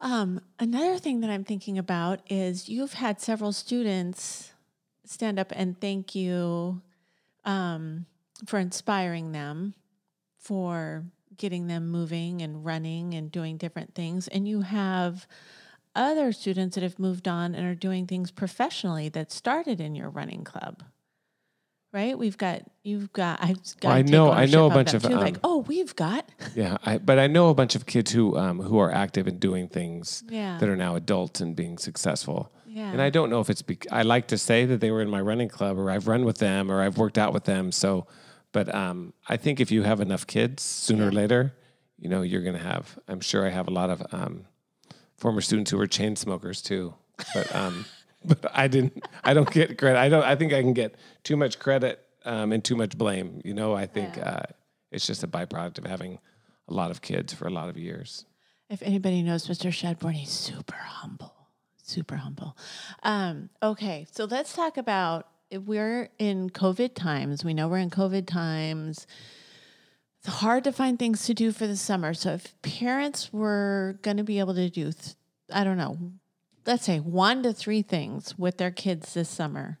Um, 0.00 0.40
another 0.58 0.98
thing 0.98 1.20
that 1.20 1.30
I'm 1.30 1.44
thinking 1.44 1.76
about 1.78 2.20
is 2.30 2.68
you've 2.68 2.94
had 2.94 3.20
several 3.20 3.52
students 3.52 4.52
stand 5.04 5.38
up 5.38 5.52
and 5.54 5.80
thank 5.80 6.14
you 6.14 6.82
um, 7.44 8.06
for 8.46 8.58
inspiring 8.58 9.32
them, 9.32 9.74
for 10.38 11.04
getting 11.36 11.66
them 11.66 11.88
moving 11.88 12.42
and 12.42 12.64
running 12.64 13.14
and 13.14 13.30
doing 13.30 13.56
different 13.56 13.94
things. 13.94 14.28
And 14.28 14.46
you 14.46 14.62
have 14.62 15.26
other 15.94 16.32
students 16.32 16.74
that 16.74 16.82
have 16.82 16.98
moved 16.98 17.28
on 17.28 17.54
and 17.54 17.66
are 17.66 17.74
doing 17.74 18.06
things 18.06 18.30
professionally 18.30 19.08
that 19.10 19.30
started 19.30 19.80
in 19.80 19.94
your 19.94 20.10
running 20.10 20.44
club. 20.44 20.82
Right? 21.94 22.18
We've 22.18 22.36
got 22.36 22.62
you've 22.82 23.12
got 23.12 23.38
I've 23.40 23.58
got 23.80 23.92
I 23.92 24.02
know- 24.02 24.32
I 24.32 24.46
know 24.46 24.66
a 24.66 24.70
bunch 24.70 24.90
them 24.90 24.96
of, 24.96 25.02
too. 25.10 25.14
like, 25.16 25.34
um, 25.36 25.40
oh, 25.44 25.58
we've 25.60 25.94
got 25.94 26.28
Yeah, 26.56 26.76
I, 26.84 26.98
but 26.98 27.20
I 27.20 27.28
know 27.28 27.50
a 27.50 27.54
bunch 27.54 27.76
of 27.76 27.86
kids 27.86 28.10
who 28.10 28.36
um, 28.36 28.58
who 28.60 28.78
are 28.78 28.90
active 28.90 29.28
in 29.28 29.38
doing 29.38 29.68
things 29.68 30.24
Yeah. 30.28 30.58
that 30.58 30.68
are 30.68 30.76
now 30.76 30.96
adults 30.96 31.40
and 31.40 31.54
being 31.54 31.78
successful. 31.78 32.50
Yeah. 32.66 32.90
And 32.90 33.00
I 33.00 33.10
don't 33.10 33.30
know 33.30 33.38
if 33.40 33.48
it's. 33.48 33.62
Bec- 33.62 33.86
I 33.92 34.02
like 34.02 34.26
to 34.28 34.36
say 34.38 34.64
that 34.66 34.80
they 34.80 34.90
were 34.90 35.00
in 35.02 35.08
my 35.08 35.20
running 35.20 35.48
club, 35.48 35.78
or 35.78 35.88
I've 35.88 36.08
run 36.08 36.24
with 36.24 36.38
them, 36.38 36.68
or 36.72 36.82
I've 36.82 36.98
worked 36.98 37.16
out 37.18 37.32
with 37.32 37.44
them. 37.44 37.70
So, 37.70 38.08
but 38.50 38.74
um, 38.74 39.12
I 39.28 39.36
think 39.36 39.60
if 39.60 39.70
you 39.70 39.84
have 39.84 40.00
enough 40.00 40.26
kids, 40.26 40.64
sooner 40.64 41.06
or 41.06 41.12
later, 41.12 41.54
you 42.00 42.08
know, 42.08 42.22
you're 42.22 42.42
going 42.42 42.56
to 42.56 42.62
have. 42.74 42.98
I'm 43.06 43.20
sure 43.20 43.46
I 43.46 43.50
have 43.50 43.68
a 43.68 43.70
lot 43.70 43.90
of 43.90 44.02
um, 44.12 44.46
former 45.16 45.40
students 45.40 45.70
who 45.70 45.78
were 45.78 45.86
chain 45.86 46.16
smokers 46.16 46.60
too. 46.60 46.94
But 47.32 47.54
um, 47.54 47.84
but 48.24 48.44
I 48.52 48.68
didn't. 48.68 49.04
I 49.22 49.34
don't 49.34 49.50
get 49.50 49.78
credit. 49.78 49.98
I 49.98 50.08
don't. 50.08 50.24
I 50.24 50.36
think 50.36 50.52
I 50.52 50.60
can 50.62 50.72
get 50.72 50.94
too 51.22 51.36
much 51.36 51.58
credit 51.58 52.00
um, 52.24 52.52
and 52.52 52.64
too 52.64 52.76
much 52.76 52.96
blame. 52.96 53.40
You 53.44 53.54
know, 53.54 53.74
I 53.74 53.86
think 53.86 54.18
uh, 54.18 54.42
it's 54.90 55.06
just 55.06 55.22
a 55.22 55.28
byproduct 55.28 55.78
of 55.78 55.86
having 55.86 56.18
a 56.68 56.74
lot 56.74 56.90
of 56.90 57.02
kids 57.02 57.32
for 57.32 57.46
a 57.46 57.50
lot 57.50 57.68
of 57.68 57.76
years. 57.76 58.24
If 58.70 58.82
anybody 58.82 59.22
knows 59.22 59.46
Mr. 59.46 59.70
Chadbourne, 59.70 60.14
he's 60.14 60.30
super 60.30 60.76
humble, 60.76 61.34
super 61.82 62.16
humble. 62.16 62.56
Um, 63.02 63.50
okay, 63.62 64.06
so 64.10 64.24
let's 64.24 64.54
talk 64.54 64.76
about 64.76 65.28
if 65.50 65.62
we're 65.62 66.08
in 66.18 66.50
COVID 66.50 66.94
times. 66.94 67.44
We 67.44 67.54
know 67.54 67.68
we're 67.68 67.78
in 67.78 67.90
COVID 67.90 68.26
times. 68.26 69.06
It's 70.20 70.36
hard 70.36 70.64
to 70.64 70.72
find 70.72 70.98
things 70.98 71.26
to 71.26 71.34
do 71.34 71.52
for 71.52 71.66
the 71.66 71.76
summer. 71.76 72.14
So 72.14 72.30
if 72.30 72.60
parents 72.62 73.30
were 73.32 73.98
going 74.00 74.16
to 74.16 74.24
be 74.24 74.38
able 74.38 74.54
to 74.54 74.70
do, 74.70 74.90
th- 74.90 75.16
I 75.52 75.64
don't 75.64 75.76
know, 75.76 75.98
let's 76.66 76.84
say 76.84 76.98
one 76.98 77.42
to 77.42 77.52
three 77.52 77.82
things 77.82 78.38
with 78.38 78.58
their 78.58 78.70
kids 78.70 79.14
this 79.14 79.28
summer. 79.28 79.78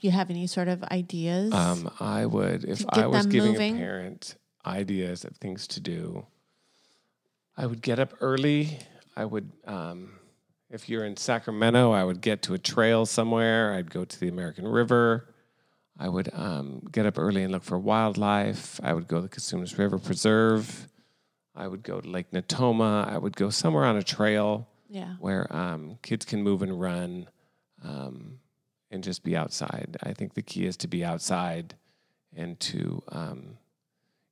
You 0.00 0.10
have 0.10 0.28
any 0.28 0.46
sort 0.46 0.68
of 0.68 0.82
ideas? 0.84 1.52
Um, 1.52 1.90
I 1.98 2.26
would, 2.26 2.64
if 2.64 2.84
I 2.90 3.06
was 3.06 3.26
giving 3.26 3.52
moving? 3.52 3.76
a 3.76 3.78
parent 3.78 4.36
ideas 4.66 5.24
of 5.24 5.36
things 5.38 5.66
to 5.68 5.80
do, 5.80 6.26
I 7.56 7.66
would 7.66 7.80
get 7.80 7.98
up 7.98 8.12
early. 8.20 8.78
I 9.16 9.24
would, 9.24 9.50
um, 9.66 10.10
if 10.70 10.88
you're 10.88 11.06
in 11.06 11.16
Sacramento, 11.16 11.92
I 11.92 12.04
would 12.04 12.20
get 12.20 12.42
to 12.42 12.54
a 12.54 12.58
trail 12.58 13.06
somewhere. 13.06 13.72
I'd 13.72 13.90
go 13.90 14.04
to 14.04 14.20
the 14.20 14.28
American 14.28 14.68
River. 14.68 15.32
I 15.98 16.08
would 16.08 16.28
um, 16.34 16.82
get 16.90 17.06
up 17.06 17.18
early 17.18 17.42
and 17.42 17.52
look 17.52 17.62
for 17.62 17.78
wildlife. 17.78 18.80
I 18.82 18.92
would 18.92 19.08
go 19.08 19.16
to 19.16 19.22
the 19.22 19.28
Cosumnes 19.28 19.78
River 19.78 19.98
Preserve. 19.98 20.88
I 21.54 21.68
would 21.68 21.82
go 21.82 22.00
to 22.00 22.08
Lake 22.10 22.30
Natoma. 22.32 23.08
I 23.08 23.16
would 23.16 23.36
go 23.36 23.48
somewhere 23.48 23.84
on 23.84 23.96
a 23.96 24.02
trail 24.02 24.68
yeah. 24.88 25.14
where 25.18 25.54
um, 25.54 25.98
kids 26.02 26.24
can 26.24 26.42
move 26.42 26.62
and 26.62 26.80
run 26.80 27.28
um, 27.82 28.38
and 28.90 29.02
just 29.02 29.22
be 29.24 29.36
outside. 29.36 29.96
I 30.02 30.12
think 30.12 30.34
the 30.34 30.42
key 30.42 30.66
is 30.66 30.76
to 30.78 30.88
be 30.88 31.04
outside 31.04 31.74
and 32.36 32.58
to, 32.60 33.02
um, 33.08 33.58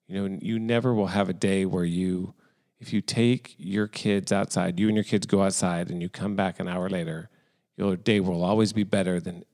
you 0.07 0.29
know, 0.29 0.39
you 0.41 0.59
never 0.59 0.95
will 0.95 1.09
have 1.09 1.29
a 1.29 1.35
day 1.35 1.65
where 1.65 1.85
you 1.85 2.35
if 2.83 2.93
you 2.93 3.01
take 3.01 3.55
your 3.59 3.87
kids 3.87 4.33
outside, 4.33 4.81
you 4.81 4.89
and 4.89 4.97
your 4.97 5.05
kids 5.05 5.25
go 5.25 5.43
outside 5.43 5.89
and 5.89 6.03
you 6.03 6.09
come 6.09 6.35
back 6.35 6.59
an 6.59 6.67
hour 6.67 6.91
later, 6.91 7.31
your 7.77 7.95
day 7.95 8.19
will 8.19 8.43
always 8.43 8.73
be 8.73 8.83
better 8.83 9.21
than 9.21 9.45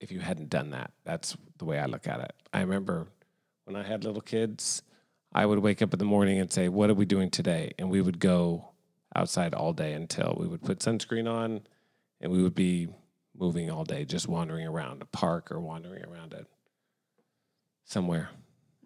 if 0.00 0.10
you 0.10 0.18
hadn't 0.18 0.50
done 0.50 0.70
that. 0.70 0.90
That's 1.04 1.36
the 1.58 1.66
way 1.66 1.78
I 1.78 1.86
look 1.86 2.08
at 2.08 2.18
it. 2.18 2.32
I 2.52 2.62
remember 2.62 3.06
when 3.64 3.76
I 3.76 3.84
had 3.84 4.02
little 4.02 4.20
kids, 4.20 4.82
I 5.32 5.46
would 5.46 5.60
wake 5.60 5.82
up 5.82 5.92
in 5.92 6.00
the 6.00 6.04
morning 6.04 6.40
and 6.40 6.52
say, 6.52 6.68
What 6.68 6.90
are 6.90 6.94
we 6.94 7.06
doing 7.06 7.30
today? 7.30 7.72
And 7.78 7.90
we 7.90 8.00
would 8.00 8.18
go 8.18 8.73
outside 9.14 9.54
all 9.54 9.72
day 9.72 9.92
until 9.92 10.36
we 10.38 10.46
would 10.46 10.62
put 10.62 10.78
sunscreen 10.80 11.30
on 11.30 11.62
and 12.20 12.32
we 12.32 12.42
would 12.42 12.54
be 12.54 12.88
moving 13.36 13.70
all 13.70 13.84
day, 13.84 14.04
just 14.04 14.28
wandering 14.28 14.66
around 14.66 15.02
a 15.02 15.06
park 15.06 15.50
or 15.50 15.60
wandering 15.60 16.04
around 16.04 16.32
it 16.32 16.46
somewhere 17.84 18.30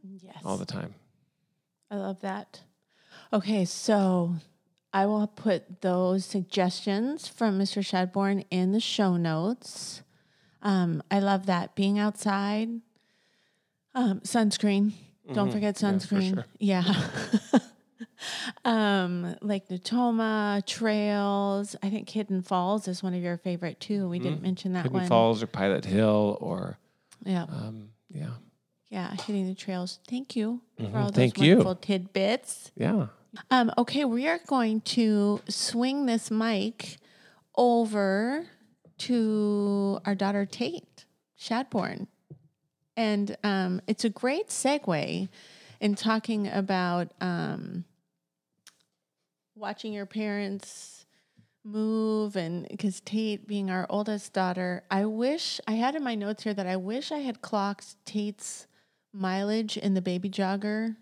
Yes. 0.02 0.42
all 0.44 0.56
the 0.56 0.66
time. 0.66 0.94
I 1.90 1.96
love 1.96 2.20
that. 2.20 2.60
Okay, 3.32 3.64
so 3.64 4.34
I 4.92 5.06
will 5.06 5.26
put 5.26 5.80
those 5.80 6.24
suggestions 6.24 7.28
from 7.28 7.58
Mr. 7.58 7.82
Chadbourne 7.86 8.44
in 8.50 8.72
the 8.72 8.80
show 8.80 9.16
notes. 9.16 10.02
Um, 10.62 11.02
I 11.10 11.20
love 11.20 11.46
that 11.46 11.74
being 11.74 11.98
outside, 11.98 12.68
um, 13.94 14.20
sunscreen. 14.20 14.92
Don't 15.32 15.48
Mhm. 15.48 15.52
forget 15.52 15.80
Yeah, 15.82 15.98
for 15.98 16.16
sunscreen. 16.16 16.34
sure. 16.34 16.46
Yeah. 16.58 17.08
um, 18.64 19.36
Lake 19.42 19.68
Natoma, 19.68 20.64
trails. 20.66 21.76
I 21.82 21.90
think 21.90 22.08
Hidden 22.08 22.42
Falls 22.42 22.88
is 22.88 23.02
one 23.02 23.14
of 23.14 23.22
your 23.22 23.36
favorite 23.38 23.80
too. 23.80 24.08
We 24.08 24.18
didn't 24.18 24.42
mention 24.42 24.72
that 24.72 24.80
Mm-hmm. 24.86 24.94
Hidden 24.94 25.00
one. 25.00 25.08
Falls 25.08 25.42
or 25.42 25.46
Pilot 25.46 25.84
Hill 25.84 26.38
or, 26.40 26.78
Yeah. 27.24 27.44
um, 27.44 27.90
yeah. 28.10 28.30
Yeah. 28.90 29.12
Hitting 29.26 29.46
the 29.46 29.54
trails. 29.54 29.98
Thank 30.08 30.34
you 30.36 30.60
for 30.78 30.96
all 30.98 31.06
those 31.06 31.14
Thank 31.14 31.38
you. 31.38 31.50
wonderful 31.56 31.74
tidbits. 31.76 32.72
Yeah. 32.76 33.06
Um, 33.50 33.70
okay, 33.76 34.04
we 34.06 34.26
are 34.26 34.40
going 34.46 34.80
to 34.82 35.40
swing 35.48 36.06
this 36.06 36.30
mic 36.30 36.96
over 37.56 38.46
to 38.98 40.00
our 40.06 40.14
daughter 40.14 40.46
Tate 40.46 41.04
Chadbourne. 41.38 42.06
And 42.96 43.36
um, 43.44 43.80
it's 43.86 44.04
a 44.04 44.08
great 44.10 44.48
segue 44.48 45.28
in 45.80 45.94
talking 45.94 46.48
about 46.48 47.12
um, 47.20 47.84
watching 49.58 49.92
your 49.92 50.06
parents 50.06 51.06
move 51.64 52.36
and 52.36 52.66
because 52.68 53.00
Tate 53.00 53.46
being 53.46 53.70
our 53.70 53.86
oldest 53.90 54.32
daughter, 54.32 54.82
I 54.90 55.04
wish 55.04 55.60
I 55.66 55.72
had 55.72 55.94
in 55.94 56.04
my 56.04 56.14
notes 56.14 56.44
here 56.44 56.54
that 56.54 56.66
I 56.66 56.76
wish 56.76 57.12
I 57.12 57.18
had 57.18 57.42
clocked 57.42 57.96
Tate's 58.04 58.66
mileage 59.12 59.76
in 59.76 59.94
the 59.94 60.00
baby 60.00 60.30
jogger 60.30 60.96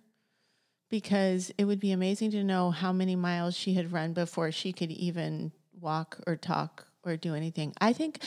because 0.88 1.52
it 1.58 1.64
would 1.64 1.80
be 1.80 1.92
amazing 1.92 2.30
to 2.30 2.44
know 2.44 2.70
how 2.70 2.92
many 2.92 3.16
miles 3.16 3.56
she 3.56 3.74
had 3.74 3.92
run 3.92 4.12
before 4.12 4.50
she 4.52 4.72
could 4.72 4.90
even 4.90 5.52
walk 5.80 6.18
or 6.26 6.36
talk 6.36 6.86
or 7.04 7.16
do 7.16 7.34
anything. 7.34 7.74
I 7.80 7.92
think 7.92 8.20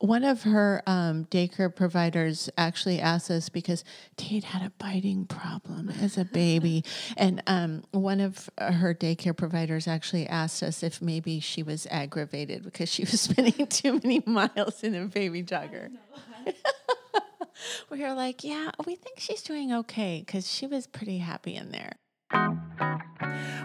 one 0.00 0.24
of 0.24 0.42
her 0.42 0.82
um, 0.86 1.24
daycare 1.26 1.74
providers 1.74 2.50
actually 2.58 3.00
asked 3.00 3.30
us 3.30 3.48
because 3.48 3.82
Tate 4.16 4.44
had 4.44 4.62
a 4.62 4.70
biting 4.78 5.24
problem 5.24 5.88
as 5.88 6.18
a 6.18 6.24
baby. 6.24 6.84
and 7.16 7.42
um, 7.46 7.84
one 7.92 8.20
of 8.20 8.50
her 8.58 8.94
daycare 8.94 9.36
providers 9.36 9.88
actually 9.88 10.26
asked 10.26 10.62
us 10.62 10.82
if 10.82 11.00
maybe 11.00 11.40
she 11.40 11.62
was 11.62 11.86
aggravated 11.90 12.62
because 12.62 12.90
she 12.90 13.02
was 13.02 13.20
spending 13.22 13.66
too 13.68 13.94
many 13.94 14.22
miles 14.26 14.82
in 14.82 14.94
a 14.94 15.06
baby 15.06 15.42
jogger. 15.42 15.90
we 17.90 18.02
were 18.02 18.14
like, 18.14 18.44
yeah, 18.44 18.70
we 18.86 18.96
think 18.96 19.18
she's 19.18 19.42
doing 19.42 19.72
okay 19.72 20.22
because 20.24 20.50
she 20.50 20.66
was 20.66 20.86
pretty 20.86 21.18
happy 21.18 21.54
in 21.54 21.70
there. 21.70 21.92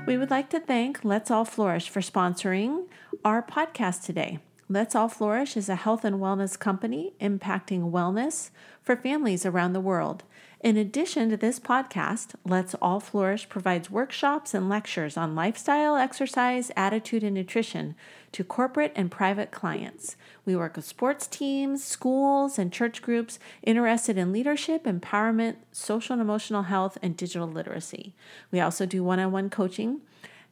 We 0.07 0.17
would 0.17 0.31
like 0.31 0.49
to 0.51 0.59
thank 0.59 1.03
Let's 1.03 1.29
All 1.29 1.45
Flourish 1.45 1.89
for 1.89 1.99
sponsoring 1.99 2.85
our 3.23 3.43
podcast 3.43 4.03
today. 4.03 4.39
Let's 4.73 4.95
All 4.95 5.09
Flourish 5.09 5.57
is 5.57 5.67
a 5.67 5.75
health 5.75 6.05
and 6.05 6.15
wellness 6.15 6.57
company 6.57 7.11
impacting 7.19 7.91
wellness 7.91 8.51
for 8.81 8.95
families 8.95 9.45
around 9.45 9.73
the 9.73 9.81
world. 9.81 10.23
In 10.61 10.77
addition 10.77 11.29
to 11.29 11.35
this 11.35 11.59
podcast, 11.59 12.35
Let's 12.45 12.73
All 12.75 13.01
Flourish 13.01 13.49
provides 13.49 13.91
workshops 13.91 14.53
and 14.53 14.69
lectures 14.69 15.17
on 15.17 15.35
lifestyle, 15.35 15.97
exercise, 15.97 16.71
attitude, 16.77 17.21
and 17.21 17.35
nutrition 17.35 17.95
to 18.31 18.45
corporate 18.45 18.93
and 18.95 19.11
private 19.11 19.51
clients. 19.51 20.15
We 20.45 20.55
work 20.55 20.77
with 20.77 20.85
sports 20.85 21.27
teams, 21.27 21.83
schools, 21.83 22.57
and 22.57 22.71
church 22.71 23.01
groups 23.01 23.39
interested 23.63 24.17
in 24.17 24.31
leadership, 24.31 24.85
empowerment, 24.85 25.57
social 25.73 26.13
and 26.13 26.21
emotional 26.21 26.63
health, 26.63 26.97
and 27.01 27.17
digital 27.17 27.49
literacy. 27.49 28.13
We 28.51 28.61
also 28.61 28.85
do 28.85 29.03
one 29.03 29.19
on 29.19 29.33
one 29.33 29.49
coaching. 29.49 29.99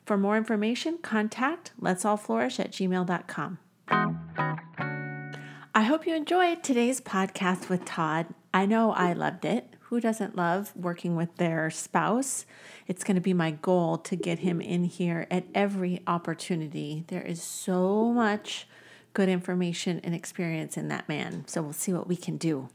For 0.06 0.18
more 0.18 0.36
information, 0.36 0.98
contact 0.98 1.72
let's 1.80 2.04
all 2.04 2.18
flourish 2.18 2.60
at 2.60 2.72
gmail.com. 2.72 3.60
I 3.92 5.84
hope 5.84 6.06
you 6.06 6.16
enjoyed 6.16 6.64
today's 6.64 7.00
podcast 7.00 7.70
with 7.70 7.86
Todd. 7.86 8.28
I 8.54 8.66
know 8.66 8.92
I 8.92 9.14
loved 9.14 9.46
it. 9.46 9.76
Who 9.84 10.00
doesn't 10.00 10.36
love 10.36 10.72
working 10.76 11.16
with 11.16 11.36
their 11.38 11.70
spouse? 11.70 12.46
It's 12.88 13.04
going 13.04 13.16
to 13.16 13.22
be 13.22 13.34
my 13.34 13.52
goal 13.52 13.98
to 14.00 14.16
get 14.16 14.40
him 14.40 14.62
in 14.62 14.84
here 14.84 15.26
at 15.32 15.46
every 15.56 16.02
opportunity. 16.06 17.06
There 17.08 17.22
is 17.22 17.42
so 17.42 18.12
much 18.12 18.68
good 19.14 19.30
information 19.30 20.00
and 20.04 20.14
experience 20.14 20.78
in 20.78 20.90
that 20.90 21.10
man. 21.10 21.46
So 21.48 21.62
we'll 21.62 21.74
see 21.74 21.94
what 21.94 22.08
we 22.08 22.16
can 22.16 22.38
do. 22.38 22.70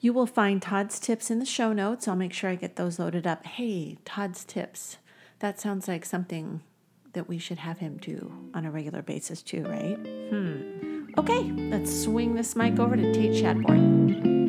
You 0.00 0.12
will 0.12 0.26
find 0.26 0.62
Todd's 0.62 0.98
tips 0.98 1.30
in 1.30 1.40
the 1.40 1.44
show 1.44 1.72
notes. 1.74 2.08
I'll 2.08 2.16
make 2.16 2.32
sure 2.32 2.48
I 2.48 2.54
get 2.54 2.76
those 2.76 2.98
loaded 2.98 3.26
up. 3.26 3.44
Hey, 3.44 3.98
Todd's 4.04 4.44
tips. 4.44 4.96
That 5.40 5.60
sounds 5.60 5.88
like 5.88 6.06
something 6.06 6.62
that 7.12 7.28
we 7.28 7.38
should 7.38 7.58
have 7.58 7.78
him 7.78 7.98
do 7.98 8.32
on 8.54 8.64
a 8.64 8.70
regular 8.70 9.02
basis 9.02 9.42
too, 9.42 9.64
right? 9.64 9.96
Hmm. 9.96 11.06
Okay, 11.18 11.42
let's 11.70 12.02
swing 12.04 12.34
this 12.34 12.54
mic 12.54 12.78
over 12.78 12.96
to 12.96 13.12
Tate 13.12 13.32
Chadbourne. 13.42 14.39